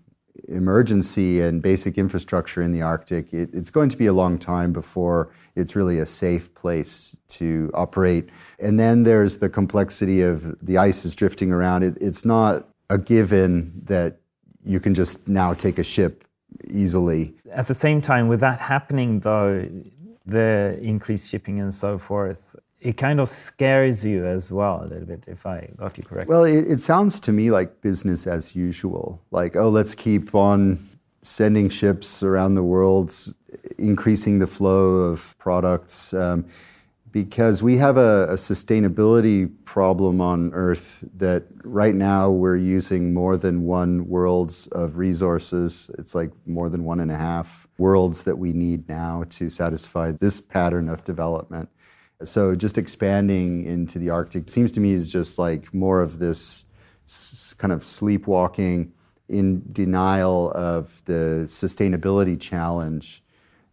emergency 0.48 1.42
and 1.42 1.62
basic 1.62 1.98
infrastructure 1.98 2.62
in 2.62 2.72
the 2.72 2.82
Arctic, 2.82 3.34
it, 3.34 3.50
it's 3.54 3.70
going 3.70 3.90
to 3.90 3.98
be 3.98 4.06
a 4.06 4.14
long 4.14 4.38
time 4.38 4.74
before 4.74 5.32
it's 5.56 5.76
really 5.76 6.00
a 6.00 6.06
safe 6.06 6.54
place 6.56 7.18
to 7.30 7.72
operate. 7.74 8.30
And 8.60 8.80
then 8.80 9.04
there's 9.04 9.38
the 9.38 9.50
complexity 9.50 10.22
of 10.22 10.58
the 10.66 10.78
ice 10.78 11.06
is 11.06 11.16
drifting 11.16 11.52
around. 11.52 11.84
It, 11.84 11.98
it's 12.02 12.26
not 12.26 12.68
a 12.90 12.98
given 12.98 13.72
that 13.86 14.18
you 14.64 14.80
can 14.80 14.94
just 14.94 15.28
now 15.28 15.54
take 15.54 15.80
a 15.80 15.84
ship 15.84 16.26
easily. 16.70 17.34
At 17.52 17.68
the 17.68 17.76
same 17.76 18.02
time, 18.02 18.28
with 18.28 18.42
that 18.42 18.60
happening, 18.60 19.22
though, 19.22 19.68
the 20.26 20.78
increased 20.82 21.30
shipping 21.30 21.60
and 21.60 21.74
so 21.74 21.98
forth, 21.98 22.56
it 22.82 22.98
kind 22.98 23.20
of 23.20 23.30
scares 23.30 24.04
you 24.04 24.26
as 24.26 24.52
well 24.52 24.84
a 24.84 24.86
little 24.86 25.06
bit, 25.06 25.26
if 25.28 25.46
I 25.46 25.70
got 25.78 25.98
you 25.98 26.04
correct. 26.04 26.28
Well, 26.28 26.44
it, 26.44 26.66
it 26.70 26.82
sounds 26.82 27.20
to 27.22 27.32
me 27.32 27.52
like 27.52 27.82
business 27.82 28.26
as 28.26 28.56
usual. 28.56 29.22
Like, 29.30 29.56
oh, 29.56 29.70
let's 29.70 29.94
keep 29.94 30.34
on 30.34 30.90
sending 31.22 31.70
ships 31.70 32.24
around 32.24 32.56
the 32.56 32.64
world, 32.64 33.14
increasing 33.78 34.40
the 34.40 34.48
flow 34.48 34.96
of 34.96 35.38
products. 35.38 36.14
Um, 36.14 36.46
because 37.12 37.62
we 37.62 37.76
have 37.76 37.98
a, 37.98 38.28
a, 38.30 38.36
sustainability 38.36 39.52
problem 39.66 40.22
on 40.22 40.54
Earth 40.54 41.04
that 41.18 41.44
right 41.64 41.94
now 41.94 42.30
we're 42.30 42.56
using 42.56 43.14
more 43.14 43.36
than 43.36 43.64
one 43.64 44.08
worlds 44.08 44.68
of 44.68 44.98
resources. 44.98 45.92
It's 45.98 46.16
like 46.16 46.32
more 46.46 46.70
than 46.70 46.86
one 46.86 47.02
and 47.02 47.12
a 47.12 47.18
half 47.18 47.68
worlds 47.78 48.24
that 48.24 48.38
we 48.38 48.54
need 48.54 48.88
now 48.88 49.26
to 49.32 49.50
satisfy 49.50 50.14
this 50.14 50.40
pattern 50.40 50.88
of 50.88 51.04
development. 51.04 51.68
So 52.24 52.56
just 52.56 52.78
expanding 52.78 53.66
into 53.66 54.00
the 54.00 54.10
Arctic 54.10 54.50
seems 54.50 54.72
to 54.74 54.80
me 54.80 54.92
is 54.92 55.12
just 55.12 55.40
like 55.40 55.74
more 55.74 56.02
of 56.02 56.20
this 56.20 56.66
s- 57.06 57.54
kind 57.58 57.72
of 57.72 57.84
sleepwalking 57.84 58.94
in 59.28 59.64
denial 59.72 60.52
of 60.52 61.02
the 61.06 61.44
sustainability 61.46 62.40
challenge 62.40 63.24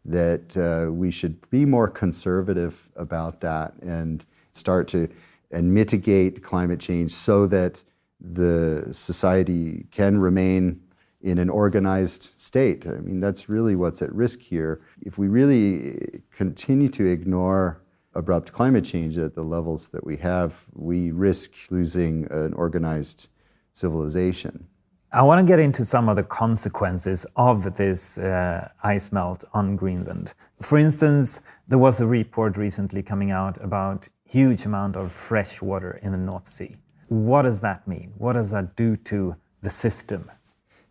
that 0.04 0.56
uh, 0.56 0.90
we 0.90 1.10
should 1.10 1.50
be 1.50 1.64
more 1.64 1.88
conservative 1.88 2.88
about 2.96 3.40
that 3.40 3.74
and 3.82 4.24
start 4.52 4.88
to 4.88 5.08
and 5.50 5.72
mitigate 5.72 6.42
climate 6.42 6.80
change 6.80 7.10
so 7.10 7.46
that 7.46 7.82
the 8.20 8.86
society 8.92 9.86
can 9.90 10.18
remain 10.18 10.80
in 11.20 11.38
an 11.38 11.50
organized 11.50 12.32
state. 12.36 12.86
I 12.86 13.00
mean, 13.00 13.20
that's 13.20 13.48
really 13.48 13.74
what's 13.74 14.02
at 14.02 14.12
risk 14.14 14.40
here. 14.40 14.80
If 15.00 15.18
we 15.18 15.28
really 15.28 16.22
continue 16.30 16.88
to 16.90 17.06
ignore 17.06 17.82
abrupt 18.18 18.52
climate 18.52 18.84
change 18.84 19.16
at 19.16 19.34
the 19.34 19.42
levels 19.42 19.90
that 19.90 20.04
we 20.04 20.16
have, 20.16 20.64
we 20.74 21.10
risk 21.12 21.52
losing 21.70 22.26
an 22.30 22.52
organized 22.54 23.28
civilization. 23.72 24.66
I 25.12 25.22
want 25.22 25.38
to 25.38 25.50
get 25.50 25.58
into 25.58 25.84
some 25.86 26.08
of 26.10 26.16
the 26.16 26.22
consequences 26.22 27.24
of 27.36 27.76
this 27.76 28.18
uh, 28.18 28.68
ice 28.82 29.10
melt 29.10 29.44
on 29.54 29.76
Greenland. 29.76 30.34
For 30.60 30.76
instance, 30.76 31.40
there 31.68 31.78
was 31.78 32.00
a 32.00 32.06
report 32.06 32.58
recently 32.58 33.02
coming 33.02 33.30
out 33.30 33.62
about 33.64 34.08
huge 34.24 34.66
amount 34.66 34.96
of 34.96 35.12
fresh 35.12 35.62
water 35.62 35.98
in 36.02 36.12
the 36.12 36.18
North 36.18 36.48
Sea. 36.48 36.76
What 37.08 37.42
does 37.42 37.60
that 37.60 37.88
mean? 37.88 38.12
What 38.18 38.34
does 38.34 38.50
that 38.50 38.76
do 38.76 38.96
to 39.10 39.36
the 39.62 39.70
system? 39.70 40.30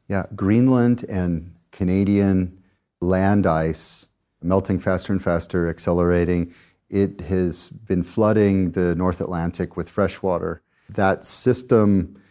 Yeah, 0.08 0.26
Greenland 0.36 1.06
and 1.08 1.54
Canadian 1.72 2.64
land 3.02 3.46
ice 3.46 4.08
melting 4.42 4.80
faster 4.80 5.14
and 5.14 5.22
faster, 5.22 5.70
accelerating. 5.70 6.54
It 6.90 7.22
has 7.22 7.70
been 7.70 8.04
flooding 8.04 8.72
the 8.72 8.96
North 8.96 9.22
Atlantic 9.22 9.76
with 9.76 9.90
fresh 9.90 10.22
water. 10.22 10.62
That 10.90 11.26
system 11.26 12.22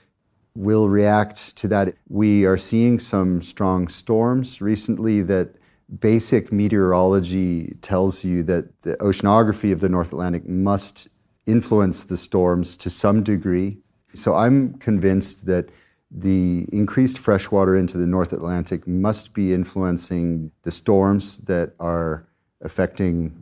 will 0.54 0.88
react 0.88 1.56
to 1.56 1.68
that. 1.68 1.94
We 2.08 2.46
are 2.46 2.56
seeing 2.56 2.98
some 2.98 3.42
strong 3.42 3.88
storms 3.88 4.62
recently 4.62 5.22
that 5.22 5.56
basic 6.00 6.50
meteorology 6.50 7.76
tells 7.82 8.24
you 8.24 8.42
that 8.44 8.80
the 8.82 8.96
oceanography 8.96 9.72
of 9.72 9.80
the 9.80 9.88
North 9.88 10.12
Atlantic 10.12 10.48
must 10.48 11.08
influence 11.46 12.04
the 12.04 12.16
storms 12.16 12.76
to 12.78 12.90
some 12.90 13.22
degree. 13.22 13.78
So 14.14 14.34
I'm 14.34 14.74
convinced 14.78 15.46
that 15.46 15.68
the 16.10 16.66
increased 16.72 17.18
freshwater 17.18 17.76
into 17.76 17.98
the 17.98 18.06
North 18.06 18.32
Atlantic 18.32 18.86
must 18.86 19.34
be 19.34 19.52
influencing 19.52 20.50
the 20.62 20.70
storms 20.70 21.38
that 21.38 21.74
are 21.78 22.26
affecting 22.62 23.36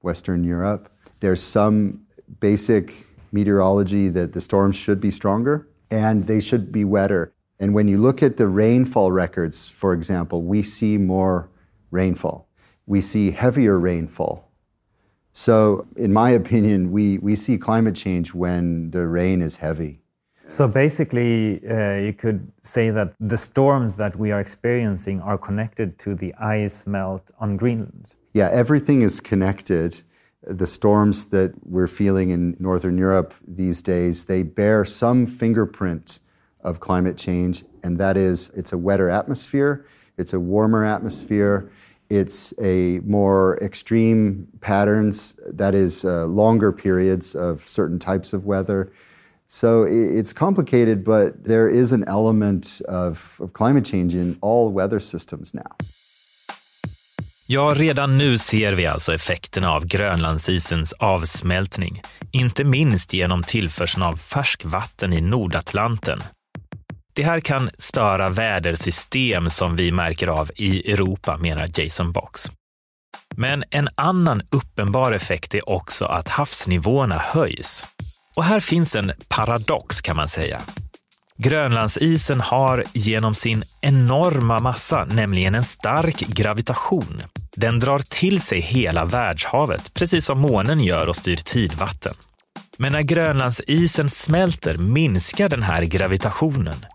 northwestern 0.00 0.44
Europe. 0.44 0.88
There's 1.20 1.42
some 1.42 2.06
basic 2.40 2.94
meteorology 3.32 4.08
that 4.08 4.32
the 4.32 4.40
storms 4.40 4.76
should 4.76 5.00
be 5.00 5.10
stronger 5.10 5.68
and 5.90 6.26
they 6.26 6.40
should 6.40 6.72
be 6.72 6.84
wetter. 6.84 7.32
And 7.58 7.74
when 7.74 7.88
you 7.88 7.98
look 7.98 8.22
at 8.22 8.36
the 8.36 8.46
rainfall 8.46 9.12
records, 9.12 9.68
for 9.68 9.92
example, 9.92 10.42
we 10.42 10.62
see 10.62 10.96
more 10.96 11.50
rainfall. 11.90 12.48
We 12.86 13.00
see 13.02 13.30
heavier 13.32 13.78
rainfall. 13.78 14.48
So, 15.32 15.86
in 15.96 16.12
my 16.12 16.30
opinion, 16.30 16.90
we, 16.90 17.18
we 17.18 17.36
see 17.36 17.58
climate 17.58 17.94
change 17.94 18.34
when 18.34 18.90
the 18.90 19.06
rain 19.06 19.42
is 19.42 19.56
heavy. 19.58 20.00
So, 20.46 20.66
basically, 20.66 21.60
uh, 21.68 21.96
you 22.06 22.12
could 22.12 22.50
say 22.62 22.90
that 22.90 23.14
the 23.20 23.36
storms 23.36 23.94
that 23.96 24.16
we 24.16 24.32
are 24.32 24.40
experiencing 24.40 25.20
are 25.20 25.38
connected 25.38 25.98
to 26.00 26.14
the 26.16 26.34
ice 26.34 26.86
melt 26.86 27.30
on 27.38 27.56
Greenland. 27.56 28.06
Yeah, 28.32 28.48
everything 28.50 29.02
is 29.02 29.20
connected 29.20 30.02
the 30.42 30.66
storms 30.66 31.26
that 31.26 31.52
we're 31.64 31.86
feeling 31.86 32.30
in 32.30 32.56
Northern 32.58 32.96
Europe 32.96 33.34
these 33.46 33.82
days, 33.82 34.24
they 34.24 34.42
bear 34.42 34.84
some 34.84 35.26
fingerprint 35.26 36.20
of 36.62 36.80
climate 36.80 37.16
change, 37.16 37.64
and 37.82 37.98
that 37.98 38.16
is 38.16 38.50
it's 38.54 38.72
a 38.72 38.78
wetter 38.78 39.10
atmosphere, 39.10 39.84
it's 40.16 40.32
a 40.32 40.40
warmer 40.40 40.84
atmosphere, 40.84 41.70
it's 42.08 42.54
a 42.60 43.00
more 43.00 43.58
extreme 43.62 44.48
patterns, 44.60 45.36
that 45.46 45.74
is 45.74 46.04
uh, 46.04 46.26
longer 46.26 46.72
periods 46.72 47.34
of 47.34 47.62
certain 47.68 47.98
types 47.98 48.32
of 48.32 48.46
weather. 48.46 48.92
So 49.46 49.82
it's 49.82 50.32
complicated, 50.32 51.02
but 51.04 51.44
there 51.44 51.68
is 51.68 51.92
an 51.92 52.04
element 52.06 52.80
of, 52.88 53.36
of 53.40 53.52
climate 53.52 53.84
change 53.84 54.14
in 54.14 54.38
all 54.40 54.70
weather 54.70 55.00
systems 55.00 55.52
now. 55.52 55.76
Ja, 57.52 57.74
redan 57.76 58.18
nu 58.18 58.38
ser 58.38 58.72
vi 58.72 58.86
alltså 58.86 59.14
effekterna 59.14 59.70
av 59.72 59.86
Grönlandsisens 59.86 60.92
avsmältning, 60.92 62.02
inte 62.32 62.64
minst 62.64 63.12
genom 63.12 63.42
tillförseln 63.42 64.02
av 64.02 64.16
färskvatten 64.16 65.12
i 65.12 65.20
Nordatlanten. 65.20 66.22
Det 67.12 67.22
här 67.22 67.40
kan 67.40 67.70
störa 67.78 68.28
vädersystem 68.28 69.50
som 69.50 69.76
vi 69.76 69.92
märker 69.92 70.26
av 70.28 70.50
i 70.56 70.92
Europa, 70.92 71.36
menar 71.36 71.80
Jason 71.80 72.12
Box. 72.12 72.50
Men 73.36 73.64
en 73.70 73.88
annan 73.94 74.42
uppenbar 74.50 75.12
effekt 75.12 75.54
är 75.54 75.68
också 75.68 76.04
att 76.04 76.28
havsnivåerna 76.28 77.18
höjs. 77.18 77.86
Och 78.36 78.44
här 78.44 78.60
finns 78.60 78.96
en 78.96 79.12
paradox 79.28 80.00
kan 80.00 80.16
man 80.16 80.28
säga. 80.28 80.60
Grönlandsisen 81.42 82.40
har 82.40 82.84
genom 82.92 83.34
sin 83.34 83.62
enorma 83.80 84.58
massa 84.58 85.04
nämligen 85.04 85.54
en 85.54 85.64
stark 85.64 86.18
gravitation. 86.18 87.22
Den 87.56 87.78
drar 87.78 87.98
till 87.98 88.40
sig 88.40 88.60
hela 88.60 89.04
världshavet, 89.04 89.94
precis 89.94 90.24
som 90.24 90.40
månen 90.40 90.80
gör 90.80 91.06
och 91.06 91.16
styr 91.16 91.36
tidvatten. 91.36 92.12
Men 92.78 92.92
när 92.92 93.02
Grönlandsisen 93.02 94.08
smälter 94.08 94.78
minskar 94.78 95.48
den 95.48 95.62
här 95.62 95.82
gravitationen, 95.82 96.86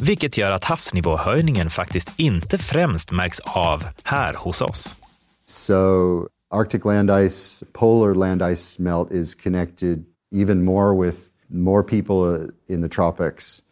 vilket 0.00 0.38
gör 0.38 0.50
att 0.50 0.64
havsnivåhöjningen 0.64 1.70
faktiskt 1.70 2.12
inte 2.16 2.58
främst 2.58 3.12
märks 3.12 3.40
av 3.40 3.84
här 4.04 4.34
hos 4.36 4.60
oss. 4.60 4.94
So 5.46 6.28
Arctic 6.54 6.84
land 6.84 7.10
ice, 7.30 7.64
polar 7.72 8.14
land 8.14 8.42
ice 8.56 8.78
melt 8.78 9.12
is 9.12 9.34
connected 9.34 10.04
even 10.34 10.64
more 10.64 11.06
with 11.06 11.18
more 11.50 11.82
people 11.82 12.52
in 12.68 12.82
the 12.82 12.88
tropics 12.88 13.62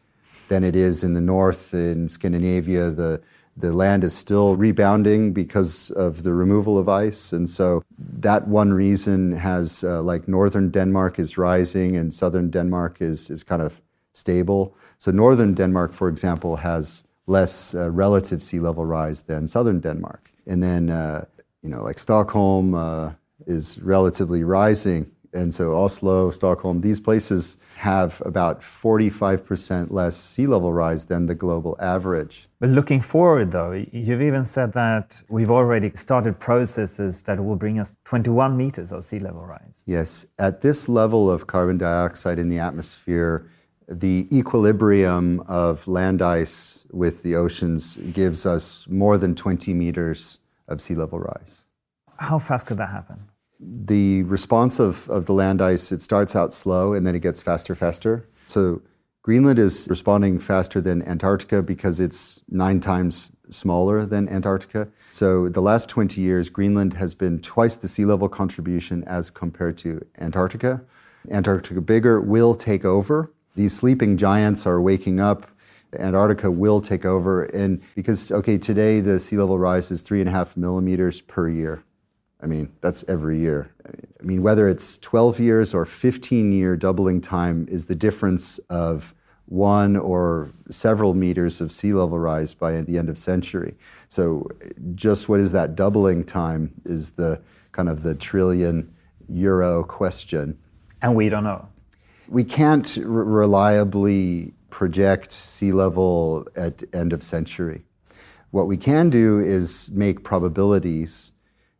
than 0.48 0.64
it 0.64 0.76
is 0.76 1.02
in 1.02 1.14
the 1.14 1.20
north 1.20 1.74
in 1.74 2.08
Scandinavia. 2.08 2.90
The 2.90 3.20
the 3.58 3.72
land 3.72 4.04
is 4.04 4.14
still 4.14 4.54
rebounding 4.54 5.32
because 5.32 5.90
of 5.92 6.24
the 6.24 6.34
removal 6.34 6.76
of 6.76 6.88
ice, 6.90 7.32
and 7.32 7.48
so 7.48 7.82
that 7.98 8.46
one 8.46 8.72
reason 8.72 9.32
has 9.32 9.82
uh, 9.82 10.02
like 10.02 10.28
northern 10.28 10.70
Denmark 10.70 11.18
is 11.18 11.38
rising 11.38 11.96
and 11.96 12.12
southern 12.12 12.50
Denmark 12.50 13.00
is 13.00 13.30
is 13.30 13.42
kind 13.42 13.62
of 13.62 13.80
stable. 14.12 14.74
So 14.98 15.10
northern 15.10 15.54
Denmark, 15.54 15.92
for 15.92 16.08
example, 16.08 16.56
has 16.56 17.04
less 17.26 17.74
uh, 17.74 17.90
relative 17.90 18.42
sea 18.42 18.60
level 18.60 18.84
rise 18.84 19.22
than 19.22 19.48
southern 19.48 19.80
Denmark, 19.80 20.30
and 20.46 20.62
then 20.62 20.90
uh, 20.90 21.24
you 21.62 21.70
know 21.70 21.82
like 21.82 21.98
Stockholm 21.98 22.74
uh, 22.74 23.12
is 23.46 23.78
relatively 23.80 24.44
rising 24.44 25.10
and 25.32 25.52
so 25.52 25.74
Oslo, 25.74 26.30
Stockholm, 26.30 26.80
these 26.80 27.00
places 27.00 27.58
have 27.76 28.22
about 28.24 28.60
45% 28.60 29.90
less 29.90 30.16
sea 30.16 30.46
level 30.46 30.72
rise 30.72 31.06
than 31.06 31.26
the 31.26 31.34
global 31.34 31.76
average. 31.78 32.48
But 32.58 32.70
looking 32.70 33.00
forward, 33.00 33.52
though, 33.52 33.72
you've 33.72 34.22
even 34.22 34.44
said 34.44 34.72
that 34.72 35.22
we've 35.28 35.50
already 35.50 35.92
started 35.94 36.38
processes 36.38 37.22
that 37.22 37.44
will 37.44 37.56
bring 37.56 37.78
us 37.78 37.96
21 38.04 38.56
meters 38.56 38.92
of 38.92 39.04
sea 39.04 39.18
level 39.18 39.44
rise. 39.44 39.82
Yes, 39.86 40.26
at 40.38 40.62
this 40.62 40.88
level 40.88 41.30
of 41.30 41.46
carbon 41.46 41.78
dioxide 41.78 42.38
in 42.38 42.48
the 42.48 42.58
atmosphere, 42.58 43.46
the 43.88 44.26
equilibrium 44.32 45.40
of 45.46 45.86
land 45.86 46.20
ice 46.22 46.86
with 46.90 47.22
the 47.22 47.36
oceans 47.36 47.98
gives 48.12 48.44
us 48.46 48.86
more 48.88 49.16
than 49.16 49.34
20 49.34 49.72
meters 49.74 50.40
of 50.66 50.80
sea 50.80 50.94
level 50.94 51.20
rise. 51.20 51.64
How 52.16 52.38
fast 52.38 52.66
could 52.66 52.78
that 52.78 52.88
happen? 52.88 53.28
The 53.86 54.22
response 54.24 54.78
of, 54.78 55.08
of 55.08 55.26
the 55.26 55.32
land 55.32 55.62
ice, 55.62 55.92
it 55.92 56.02
starts 56.02 56.34
out 56.34 56.52
slow 56.52 56.92
and 56.92 57.06
then 57.06 57.14
it 57.14 57.20
gets 57.20 57.40
faster, 57.40 57.74
faster. 57.74 58.28
So 58.46 58.82
Greenland 59.22 59.58
is 59.58 59.86
responding 59.90 60.38
faster 60.38 60.80
than 60.80 61.02
Antarctica 61.02 61.62
because 61.62 62.00
it's 62.00 62.42
nine 62.48 62.80
times 62.80 63.32
smaller 63.50 64.06
than 64.06 64.28
Antarctica. 64.28 64.88
So 65.10 65.48
the 65.48 65.60
last 65.60 65.88
20 65.88 66.20
years, 66.20 66.50
Greenland 66.50 66.94
has 66.94 67.14
been 67.14 67.40
twice 67.40 67.76
the 67.76 67.88
sea 67.88 68.04
level 68.04 68.28
contribution 68.28 69.04
as 69.04 69.30
compared 69.30 69.78
to 69.78 70.04
Antarctica. 70.18 70.82
Antarctica 71.30 71.80
bigger 71.80 72.20
will 72.20 72.54
take 72.54 72.84
over. 72.84 73.32
These 73.54 73.76
sleeping 73.76 74.16
giants 74.16 74.66
are 74.66 74.80
waking 74.80 75.20
up. 75.20 75.48
Antarctica 75.98 76.50
will 76.50 76.80
take 76.80 77.04
over. 77.04 77.44
And 77.44 77.80
because, 77.94 78.30
okay, 78.30 78.58
today 78.58 79.00
the 79.00 79.18
sea 79.18 79.36
level 79.36 79.58
rise 79.58 79.90
is 79.90 80.02
three 80.02 80.20
and 80.20 80.28
a 80.28 80.32
half 80.32 80.56
millimeters 80.56 81.20
per 81.20 81.48
year. 81.48 81.82
I 82.42 82.46
mean, 82.46 82.72
that's 82.80 83.04
every 83.08 83.38
year. 83.38 83.72
I 83.86 84.22
mean, 84.22 84.42
whether 84.42 84.68
it's 84.68 84.98
12 84.98 85.40
years 85.40 85.74
or 85.74 85.84
15 85.84 86.52
year 86.52 86.76
doubling 86.76 87.20
time 87.20 87.66
is 87.70 87.86
the 87.86 87.94
difference 87.94 88.58
of 88.70 89.14
one 89.46 89.96
or 89.96 90.50
several 90.70 91.14
meters 91.14 91.60
of 91.60 91.70
sea 91.70 91.92
level 91.92 92.18
rise 92.18 92.52
by 92.52 92.82
the 92.82 92.98
end 92.98 93.08
of 93.08 93.16
century. 93.16 93.74
So 94.08 94.48
just 94.94 95.28
what 95.28 95.40
is 95.40 95.52
that 95.52 95.76
doubling 95.76 96.24
time 96.24 96.72
is 96.84 97.12
the 97.12 97.40
kind 97.72 97.88
of 97.88 98.02
the 98.02 98.14
trillion 98.14 98.92
euro 99.28 99.84
question. 99.84 100.58
And 101.00 101.14
we 101.14 101.28
don't 101.28 101.44
know. 101.44 101.68
We 102.28 102.42
can't 102.42 102.98
r- 102.98 103.04
reliably 103.04 104.52
project 104.70 105.32
sea 105.32 105.72
level 105.72 106.46
at 106.56 106.82
end 106.92 107.12
of 107.12 107.22
century. 107.22 107.82
What 108.50 108.66
we 108.66 108.76
can 108.76 109.10
do 109.10 109.38
is 109.38 109.90
make 109.90 110.24
probabilities 110.24 111.32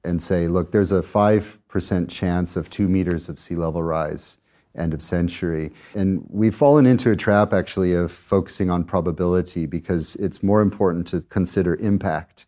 and 0.07 0.23
say, 0.23 0.49
look, 0.49 0.73
there's 0.73 0.93
a 0.93 1.03
5% 1.03 2.09
chance 2.09 2.57
of 2.57 2.71
two 2.71 2.89
meters 2.89 3.29
of 3.29 3.39
sea 3.39 3.57
level 3.57 3.83
rise 3.83 4.39
end 4.77 4.95
of 4.95 5.03
century. 5.03 5.73
And 5.95 6.27
we've 6.29 6.55
fallen 6.55 6.87
into 6.87 7.11
a 7.11 7.17
trap 7.17 7.53
actually 7.53 7.95
of 7.95 8.13
focusing 8.13 8.71
on 8.71 8.85
probability 8.85 9.67
because 9.67 10.17
it's 10.17 10.43
more 10.43 10.61
important 10.61 11.07
to 11.09 11.23
consider 11.23 11.77
impact. 11.77 12.47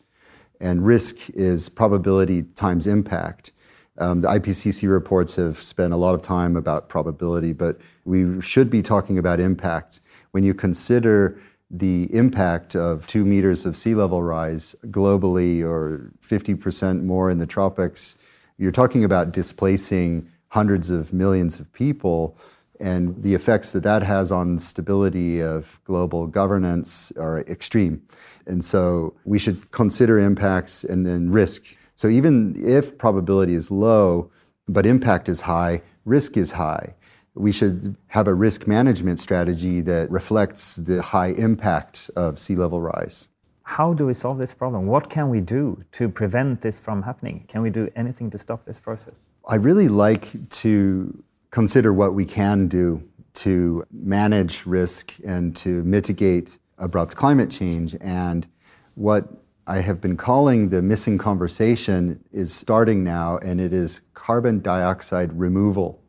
And 0.61 0.85
risk 0.85 1.31
is 1.31 1.69
probability 1.69 2.43
times 2.43 2.87
impact. 2.87 3.53
Um, 3.99 4.21
the 4.21 4.29
IPCC 4.29 4.89
reports 4.89 5.37
have 5.37 5.57
spent 5.57 5.93
a 5.93 5.97
lot 5.97 6.15
of 6.15 6.23
time 6.23 6.57
about 6.57 6.89
probability, 6.89 7.53
but 7.53 7.81
we 8.05 8.41
should 8.41 8.71
be 8.71 8.81
talking 8.81 9.19
about 9.19 9.41
impact. 9.41 10.01
When 10.31 10.45
you 10.45 10.55
consider 10.55 11.41
the 11.71 12.09
impact 12.15 12.75
of 12.75 13.07
two 13.07 13.25
meters 13.25 13.67
of 13.67 13.77
sea 13.77 13.95
level 13.95 14.23
rise 14.23 14.75
globally 14.87 15.63
or 15.63 16.11
50% 16.23 17.03
more 17.03 17.31
in 17.31 17.39
the 17.39 17.47
tropics, 17.47 18.17
you're 18.57 18.73
talking 18.73 19.05
about 19.05 19.33
displacing 19.33 20.29
hundreds 20.49 20.89
of 20.89 21.13
millions 21.13 21.61
of 21.61 21.71
people. 21.73 22.37
And 22.81 23.23
the 23.23 23.35
effects 23.35 23.73
that 23.73 23.83
that 23.83 24.03
has 24.03 24.33
on 24.33 24.59
stability 24.59 25.43
of 25.43 25.81
global 25.85 26.27
governance 26.27 27.13
are 27.19 27.41
extreme. 27.41 28.03
And 28.47 28.65
so 28.65 29.15
we 29.25 29.39
should 29.39 29.71
consider 29.73 30.19
impacts 30.19 30.85
and 30.85 31.05
then 31.05 31.31
risk. 31.31 31.77
So 31.97 32.09
even 32.09 32.55
if 32.57 32.97
probability 32.97 33.55
is 33.55 33.71
low, 33.71 34.31
but 34.69 34.87
impact 34.87 35.29
is 35.29 35.43
high, 35.43 35.83
risk 36.05 36.37
is 36.37 36.53
high 36.53 36.95
we 37.39 37.53
should 37.53 37.97
have 38.09 38.29
a 38.29 38.35
risk 38.35 38.67
management 38.67 39.19
strategy 39.21 39.81
that 39.83 40.11
reflects 40.11 40.77
the 40.77 41.01
high 41.03 41.29
impact 41.29 42.11
of 42.17 42.39
sea 42.39 42.57
level 42.57 42.81
rise. 42.81 43.29
How 43.63 43.93
do 43.93 44.07
we 44.07 44.15
solve 44.15 44.39
this 44.39 44.55
problem? 44.55 44.87
What 44.87 45.11
can 45.11 45.29
we 45.29 45.41
do 45.41 45.85
to 45.93 46.09
prevent 46.09 46.63
this 46.63 46.79
from 46.79 47.03
happening? 47.03 47.45
Can 47.49 47.61
we 47.61 47.71
do 47.71 47.91
anything 47.95 48.31
to 48.31 48.39
stop 48.39 48.65
this 48.65 48.79
process? 48.79 49.27
I 49.47 49.57
really 49.57 49.89
like 49.89 50.49
to 50.51 51.23
consider 51.51 51.93
what 51.93 52.15
we 52.15 52.25
can 52.25 52.67
do 52.69 53.03
to 53.35 53.85
manage 53.93 54.67
risk 54.67 55.15
and 55.25 55.55
to 55.57 55.85
mitigate 55.85 56.59
abrupt 56.79 57.15
climate 57.15 57.51
change. 57.51 57.95
And 58.01 58.47
what 58.95 59.29
I 59.67 59.81
have 59.81 60.01
been 60.01 60.17
calling 60.17 60.71
the 60.71 60.81
missing 60.81 61.19
conversation 61.19 62.25
is 62.33 62.55
starting 62.55 63.05
now, 63.05 63.37
and 63.39 63.61
it 63.61 63.73
is 63.75 64.01
carbon 64.15 64.61
dioxide 64.61 65.39
removal 65.39 66.01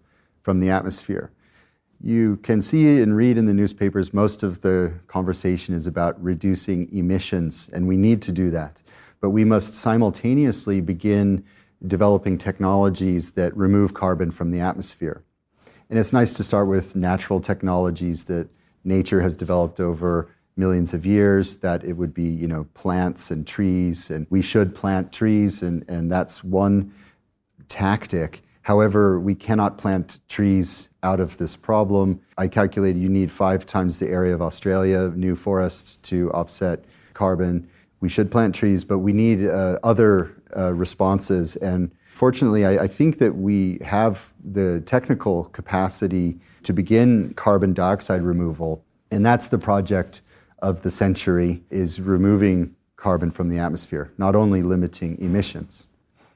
from 0.41 0.59
the 0.59 0.69
atmosphere. 0.69 1.31
You 2.01 2.37
can 2.37 2.61
see 2.61 3.01
and 3.01 3.15
read 3.15 3.37
in 3.37 3.45
the 3.45 3.53
newspapers 3.53 4.13
most 4.13 4.41
of 4.41 4.61
the 4.61 4.93
conversation 5.07 5.75
is 5.75 5.85
about 5.85 6.21
reducing 6.23 6.91
emissions, 6.93 7.69
and 7.73 7.87
we 7.87 7.97
need 7.97 8.21
to 8.23 8.31
do 8.31 8.49
that. 8.51 8.81
But 9.19 9.31
we 9.31 9.43
must 9.43 9.73
simultaneously 9.73 10.79
begin 10.79 11.43
developing 11.85 12.37
technologies 12.37 13.31
that 13.31 13.55
remove 13.55 13.93
carbon 13.93 14.31
from 14.31 14.51
the 14.51 14.59
atmosphere. 14.61 15.23
And 15.89 15.97
it's 15.99 16.13
nice 16.13 16.33
to 16.33 16.43
start 16.43 16.67
with 16.67 16.95
natural 16.95 17.41
technologies 17.41 18.25
that 18.25 18.47
nature 18.83 19.21
has 19.21 19.35
developed 19.35 19.79
over 19.79 20.29
millions 20.55 20.93
of 20.93 21.05
years, 21.05 21.57
that 21.57 21.83
it 21.83 21.93
would 21.93 22.13
be, 22.13 22.29
you 22.29 22.47
know, 22.47 22.65
plants 22.73 23.31
and 23.31 23.47
trees, 23.47 24.09
and 24.09 24.27
we 24.29 24.41
should 24.41 24.75
plant 24.75 25.11
trees, 25.11 25.61
and, 25.61 25.83
and 25.87 26.11
that's 26.11 26.43
one 26.43 26.93
tactic. 27.67 28.41
However, 28.69 29.19
we 29.19 29.33
cannot 29.33 29.79
plant 29.79 30.19
trees 30.29 30.89
out 31.01 31.19
of 31.19 31.37
this 31.37 31.55
problem. 31.55 32.19
I 32.37 32.47
calculated 32.47 33.01
you 33.01 33.09
need 33.09 33.31
five 33.31 33.65
times 33.65 33.97
the 33.97 34.09
area 34.09 34.31
of 34.35 34.43
Australia, 34.43 35.11
new 35.15 35.35
forests 35.35 35.95
to 36.09 36.31
offset 36.33 36.85
carbon. 37.15 37.67
We 37.99 38.09
should 38.09 38.29
plant 38.29 38.53
trees, 38.53 38.83
but 38.83 38.99
we 38.99 39.11
need 39.11 39.43
uh, 39.43 39.79
other 39.81 40.39
uh, 40.55 40.75
responses. 40.75 41.55
And 41.55 41.89
fortunately, 42.13 42.63
I, 42.63 42.83
I 42.83 42.87
think 42.87 43.17
that 43.17 43.37
we 43.37 43.79
have 43.83 44.35
the 44.43 44.81
technical 44.81 45.45
capacity 45.45 46.37
to 46.61 46.71
begin 46.71 47.33
carbon 47.33 47.73
dioxide 47.73 48.21
removal. 48.21 48.85
And 49.09 49.25
that's 49.25 49.47
the 49.47 49.57
project 49.57 50.21
of 50.59 50.83
the 50.83 50.91
century 50.91 51.63
is 51.71 51.99
removing 51.99 52.75
carbon 52.97 53.31
from 53.31 53.49
the 53.49 53.57
atmosphere, 53.57 54.13
not 54.19 54.35
only 54.35 54.61
limiting 54.61 55.17
emissions. 55.17 55.87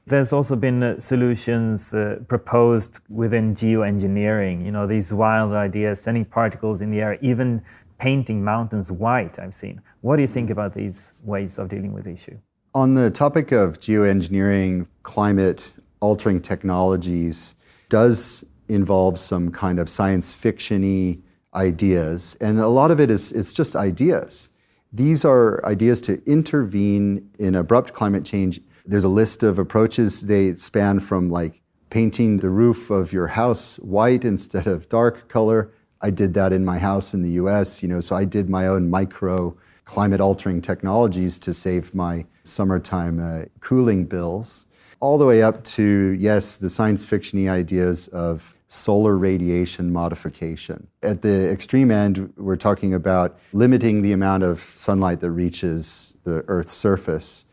There's 0.06 0.34
also 0.34 0.54
been 0.54 0.82
uh, 0.82 0.98
solutions 0.98 1.94
uh, 1.94 2.18
proposed 2.28 3.00
within 3.08 3.54
geoengineering, 3.54 4.64
you 4.64 4.70
know, 4.70 4.86
these 4.86 5.14
wild 5.14 5.54
ideas, 5.54 6.00
sending 6.00 6.26
particles 6.26 6.82
in 6.82 6.90
the 6.90 7.00
air, 7.00 7.18
even 7.22 7.62
painting 7.98 8.44
mountains 8.44 8.92
white, 8.92 9.38
I've 9.38 9.54
seen. 9.54 9.80
What 10.02 10.16
do 10.16 10.22
you 10.22 10.28
think 10.28 10.50
about 10.50 10.74
these 10.74 11.14
ways 11.22 11.58
of 11.58 11.68
dealing 11.68 11.94
with 11.94 12.04
the 12.04 12.12
issue? 12.12 12.38
On 12.74 12.94
the 12.94 13.10
topic 13.10 13.50
of 13.50 13.78
geoengineering, 13.78 14.88
climate 15.04 15.72
altering 16.00 16.42
technologies 16.42 17.54
does 17.88 18.44
involve 18.68 19.18
some 19.18 19.50
kind 19.50 19.78
of 19.78 19.88
science 19.88 20.34
fictiony 20.34 21.22
ideas, 21.54 22.36
and 22.42 22.60
a 22.60 22.68
lot 22.68 22.90
of 22.90 23.00
it 23.00 23.10
is 23.10 23.32
it's 23.32 23.54
just 23.54 23.74
ideas. 23.74 24.50
These 24.92 25.24
are 25.24 25.64
ideas 25.64 26.00
to 26.02 26.22
intervene 26.26 27.30
in 27.38 27.54
abrupt 27.54 27.94
climate 27.94 28.24
change. 28.24 28.60
There's 28.84 29.04
a 29.04 29.08
list 29.08 29.42
of 29.42 29.58
approaches. 29.58 30.22
They 30.22 30.54
span 30.56 31.00
from 31.00 31.30
like 31.30 31.62
painting 31.90 32.38
the 32.38 32.50
roof 32.50 32.90
of 32.90 33.12
your 33.12 33.28
house 33.28 33.76
white 33.76 34.24
instead 34.24 34.66
of 34.66 34.88
dark 34.88 35.28
color. 35.28 35.72
I 36.00 36.10
did 36.10 36.34
that 36.34 36.52
in 36.52 36.64
my 36.64 36.78
house 36.78 37.14
in 37.14 37.22
the 37.22 37.30
US, 37.42 37.82
you 37.82 37.88
know, 37.88 38.00
so 38.00 38.14
I 38.14 38.24
did 38.24 38.50
my 38.50 38.66
own 38.66 38.90
micro 38.90 39.56
climate 39.84 40.20
altering 40.20 40.60
technologies 40.60 41.38
to 41.38 41.54
save 41.54 41.94
my 41.94 42.26
summertime 42.42 43.20
uh, 43.20 43.44
cooling 43.60 44.04
bills 44.04 44.66
all 45.00 45.18
the 45.18 45.26
way 45.26 45.42
up 45.42 45.62
to, 45.64 46.16
yes, 46.18 46.56
the 46.56 46.70
science 46.70 47.04
fictiony 47.04 47.48
ideas 47.48 48.08
of 48.08 48.58
solar 48.68 49.16
radiation 49.16 49.92
modification. 49.92 50.86
At 51.02 51.22
the 51.22 51.50
extreme 51.50 51.90
end, 51.90 52.32
we're 52.36 52.56
talking 52.56 52.94
about 52.94 53.38
limiting 53.52 54.02
the 54.02 54.12
amount 54.12 54.44
of 54.44 54.60
sunlight 54.74 55.20
that 55.20 55.30
reaches 55.30 56.16
the 56.24 56.44
Earth's 56.48 56.72
surface 56.72 57.44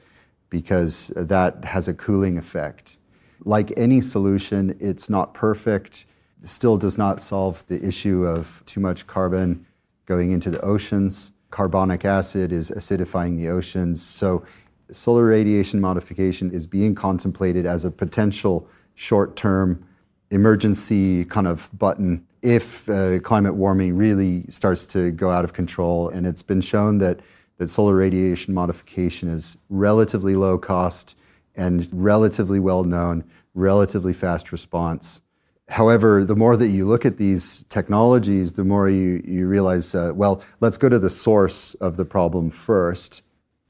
because 0.51 1.07
that 1.15 1.65
has 1.65 1.87
a 1.87 1.95
cooling 1.95 2.37
effect. 2.37 2.99
Like 3.43 3.73
any 3.75 4.01
solution, 4.01 4.77
it's 4.79 5.09
not 5.09 5.33
perfect, 5.33 6.05
still 6.43 6.77
does 6.77 6.99
not 6.99 7.19
solve 7.23 7.65
the 7.67 7.83
issue 7.83 8.25
of 8.25 8.61
too 8.67 8.79
much 8.79 9.07
carbon 9.07 9.65
going 10.05 10.29
into 10.29 10.51
the 10.51 10.61
oceans. 10.61 11.31
Carbonic 11.49 12.05
acid 12.05 12.51
is 12.51 12.69
acidifying 12.69 13.37
the 13.37 13.49
oceans. 13.49 14.05
So 14.05 14.43
solar 14.91 15.25
radiation 15.25 15.81
modification 15.81 16.51
is 16.51 16.67
being 16.67 16.93
contemplated 16.93 17.65
as 17.65 17.85
a 17.85 17.91
potential 17.91 18.67
short 18.93 19.35
term 19.35 19.83
emergency 20.29 21.25
kind 21.25 21.47
of 21.47 21.69
button 21.77 22.25
if 22.41 22.89
uh, 22.89 23.19
climate 23.19 23.55
warming 23.55 23.95
really 23.95 24.45
starts 24.49 24.85
to 24.87 25.11
go 25.11 25.29
out 25.29 25.45
of 25.45 25.53
control. 25.53 26.09
And 26.09 26.27
it's 26.27 26.41
been 26.41 26.61
shown 26.61 26.97
that, 26.99 27.19
that 27.61 27.67
solar 27.67 27.93
radiation 27.93 28.55
modification 28.55 29.29
is 29.29 29.55
relatively 29.69 30.35
low 30.35 30.57
cost 30.57 31.15
and 31.55 31.87
relatively 31.91 32.59
well 32.59 32.83
known, 32.83 33.23
relatively 33.53 34.13
fast 34.13 34.51
response. 34.51 35.21
However, 35.69 36.25
the 36.25 36.35
more 36.35 36.57
that 36.57 36.69
you 36.69 36.85
look 36.85 37.05
at 37.05 37.17
these 37.17 37.63
technologies, 37.69 38.53
the 38.53 38.63
more 38.63 38.89
you, 38.89 39.21
you 39.23 39.45
realize, 39.45 39.93
uh, 39.93 40.11
well, 40.15 40.41
let's 40.59 40.79
go 40.79 40.89
to 40.89 40.97
the 40.97 41.07
source 41.07 41.75
of 41.75 41.97
the 41.97 42.03
problem 42.03 42.49
first 42.49 43.21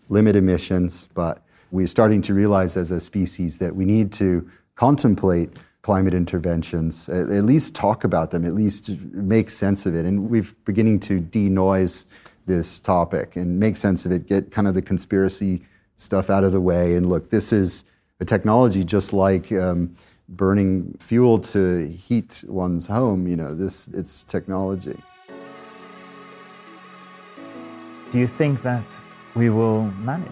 limit 0.08 0.38
emissions, 0.38 1.10
but 1.14 1.44
we're 1.70 1.86
starting 1.86 2.22
to 2.22 2.34
realize 2.34 2.78
as 2.78 2.92
a 2.92 3.00
species 3.02 3.58
that 3.58 3.76
we 3.76 3.84
need 3.84 4.14
to 4.14 4.50
contemplate 4.76 5.60
climate 5.82 6.14
interventions, 6.14 7.10
at, 7.10 7.28
least 7.28 7.76
talk 7.76 8.06
about 8.06 8.32
them, 8.32 8.46
at 8.46 8.54
least 8.54 8.90
make 9.12 9.50
sense 9.50 9.86
of 9.86 9.96
it. 9.96 10.06
And 10.06 10.30
we're 10.30 10.46
beginning 10.64 11.02
to 11.02 11.20
denoise 11.20 12.06
this 12.46 12.80
topic 12.80 13.36
and 13.36 13.60
make 13.60 13.78
sense 13.78 14.06
of 14.06 14.12
it, 14.12 14.28
get 14.28 14.52
kind 14.52 14.68
of 14.68 14.74
the 14.74 14.82
conspiracy 14.82 15.64
stuff 15.96 16.30
out 16.30 16.44
of 16.44 16.52
the 16.52 16.62
way. 16.62 16.96
And 16.96 17.08
look, 17.08 17.30
this 17.30 17.54
is 17.54 17.84
a 18.20 18.26
technology 18.26 18.84
just 18.84 19.14
like 19.14 19.52
um, 19.52 19.96
burning 20.30 20.96
fuel 21.00 21.40
to 21.40 21.88
heat 21.88 22.44
one's 22.48 22.88
home. 22.88 23.28
You 23.28 23.36
know, 23.36 23.54
this 23.54 23.88
it's 23.90 24.24
technology. 24.24 24.98
Do 28.12 28.20
you 28.20 28.28
think 28.28 28.62
that 28.64 28.84
we 29.36 29.50
will 29.50 29.84
manage? 30.04 30.32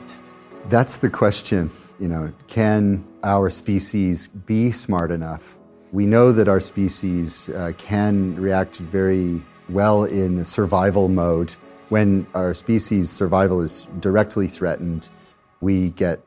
That's 0.67 0.97
the 0.97 1.09
question. 1.09 1.71
You 1.99 2.07
know, 2.07 2.33
can 2.47 3.05
our 3.23 3.49
species 3.49 4.27
be 4.27 4.71
smart 4.71 5.11
enough? 5.11 5.57
We 5.91 6.05
know 6.05 6.31
that 6.31 6.47
our 6.47 6.59
species 6.59 7.49
uh, 7.49 7.73
can 7.77 8.35
react 8.35 8.77
very 8.77 9.41
well 9.69 10.03
in 10.03 10.43
survival 10.45 11.07
mode. 11.07 11.55
When 11.89 12.27
our 12.35 12.53
species' 12.53 13.09
survival 13.09 13.61
is 13.61 13.87
directly 13.99 14.47
threatened, 14.47 15.09
we 15.59 15.89
get 15.89 16.19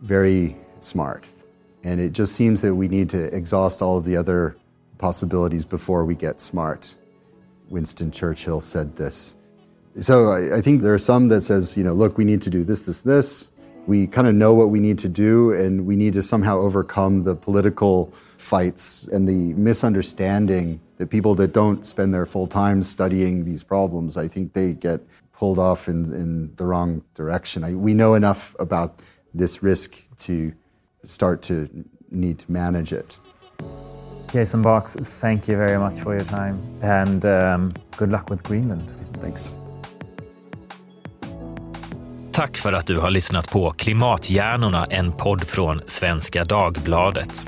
very 0.00 0.56
smart. 0.80 1.26
And 1.84 2.00
it 2.00 2.12
just 2.12 2.34
seems 2.34 2.60
that 2.62 2.74
we 2.74 2.88
need 2.88 3.10
to 3.10 3.34
exhaust 3.34 3.82
all 3.82 3.98
of 3.98 4.04
the 4.04 4.16
other 4.16 4.56
possibilities 4.98 5.64
before 5.64 6.04
we 6.04 6.14
get 6.14 6.40
smart. 6.40 6.96
Winston 7.68 8.10
Churchill 8.10 8.60
said 8.60 8.96
this. 8.96 9.36
So 9.98 10.30
I, 10.30 10.58
I 10.58 10.60
think 10.60 10.80
there 10.80 10.94
are 10.94 10.98
some 10.98 11.28
that 11.28 11.42
says, 11.42 11.76
you 11.76 11.84
know, 11.84 11.92
look, 11.92 12.16
we 12.16 12.24
need 12.24 12.40
to 12.42 12.50
do 12.50 12.64
this, 12.64 12.82
this, 12.82 13.02
this. 13.02 13.50
We 13.86 14.06
kind 14.06 14.28
of 14.28 14.34
know 14.34 14.54
what 14.54 14.70
we 14.70 14.78
need 14.78 14.98
to 15.00 15.08
do, 15.08 15.52
and 15.52 15.84
we 15.84 15.96
need 15.96 16.14
to 16.14 16.22
somehow 16.22 16.60
overcome 16.60 17.24
the 17.24 17.34
political 17.34 18.12
fights 18.36 19.08
and 19.08 19.28
the 19.28 19.54
misunderstanding 19.54 20.80
that 21.02 21.10
people 21.10 21.34
that 21.34 21.52
don't 21.52 21.84
spend 21.84 22.14
their 22.14 22.26
full 22.26 22.46
time 22.46 22.82
studying 22.82 23.44
these 23.44 23.64
problems, 23.64 24.16
I 24.16 24.28
think 24.28 24.52
they 24.52 24.72
get 24.72 25.00
pulled 25.32 25.58
off 25.58 25.88
in, 25.88 26.04
in 26.14 26.54
the 26.56 26.64
wrong 26.64 27.02
direction. 27.14 27.64
I, 27.64 27.74
we 27.74 27.92
know 27.92 28.14
enough 28.14 28.54
about 28.60 28.90
this 29.34 29.62
risk 29.62 29.90
to 30.26 30.52
start 31.04 31.42
to 31.42 31.68
need 32.10 32.38
to 32.38 32.52
manage 32.52 32.92
it. 32.92 33.18
Jason 34.32 34.62
Box, 34.62 34.94
thank 35.20 35.48
you 35.48 35.56
very 35.56 35.78
much 35.78 36.00
for 36.00 36.14
your 36.14 36.24
time 36.24 36.56
and 36.82 37.24
um, 37.24 37.72
good 37.96 38.10
luck 38.10 38.30
with 38.30 38.42
Greenland. 38.42 38.84
Thanks. 39.20 39.52
Tack 42.32 42.56
för 42.56 42.72
att 42.72 42.86
du 42.86 42.98
har 42.98 43.10
lyssnat 43.10 43.50
på 43.50 43.70
Klimathjärnorna, 43.70 44.86
en 44.90 45.12
podd 45.12 45.44
från 45.44 45.80
Svenska 45.86 46.44
Dagbladet. 46.44 47.46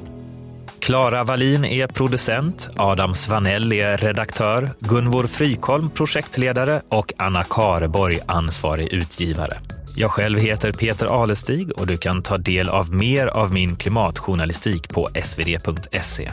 Klara 0.85 1.25
Wallin 1.25 1.65
är 1.65 1.87
producent, 1.87 2.69
Adam 2.77 3.15
Svanell 3.15 3.73
är 3.73 3.97
redaktör, 3.97 4.71
Gunvor 4.79 5.27
Frykholm 5.27 5.91
projektledare 5.91 6.83
och 6.89 7.13
Anna 7.17 7.45
Kareborg 7.45 8.21
ansvarig 8.27 8.93
utgivare. 8.93 9.57
Jag 9.97 10.11
själv 10.11 10.39
heter 10.39 10.73
Peter 10.73 11.23
Alestig 11.23 11.73
och 11.79 11.87
du 11.87 11.97
kan 11.97 12.23
ta 12.23 12.39
del 12.39 12.69
av 12.69 12.95
mer 12.95 13.27
av 13.27 13.55
min 13.55 13.77
klimatjournalistik 13.77 14.89
på 14.89 15.09
svd.se. 15.25 16.29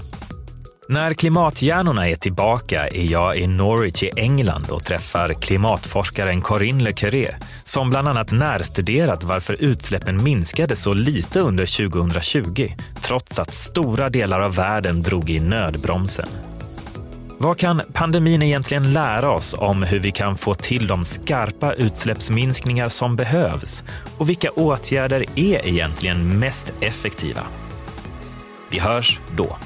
När 0.91 1.13
klimathjärnorna 1.13 2.09
är 2.09 2.15
tillbaka 2.15 2.87
är 2.87 3.11
jag 3.11 3.37
i 3.37 3.47
Norwich 3.47 4.03
i 4.03 4.11
England 4.15 4.69
och 4.69 4.83
träffar 4.83 5.33
klimatforskaren 5.33 6.41
Corinne 6.41 6.83
Le 6.83 6.91
Curé 6.91 7.35
som 7.63 7.89
bland 7.89 8.07
annat 8.07 8.31
närstuderat 8.31 9.23
varför 9.23 9.53
utsläppen 9.53 10.23
minskade 10.23 10.75
så 10.75 10.93
lite 10.93 11.39
under 11.39 11.89
2020 11.89 12.71
trots 13.01 13.39
att 13.39 13.53
stora 13.53 14.09
delar 14.09 14.39
av 14.39 14.55
världen 14.55 15.01
drog 15.01 15.29
i 15.29 15.39
nödbromsen. 15.39 16.27
Vad 17.37 17.57
kan 17.57 17.81
pandemin 17.93 18.41
egentligen 18.41 18.91
lära 18.91 19.31
oss 19.31 19.55
om 19.57 19.83
hur 19.83 19.99
vi 19.99 20.11
kan 20.11 20.37
få 20.37 20.53
till 20.53 20.87
de 20.87 21.05
skarpa 21.05 21.73
utsläppsminskningar 21.73 22.89
som 22.89 23.15
behövs? 23.15 23.83
Och 24.17 24.29
vilka 24.29 24.51
åtgärder 24.51 25.25
är 25.35 25.67
egentligen 25.67 26.39
mest 26.39 26.73
effektiva? 26.81 27.41
Vi 28.69 28.79
hörs 28.79 29.19
då. 29.35 29.57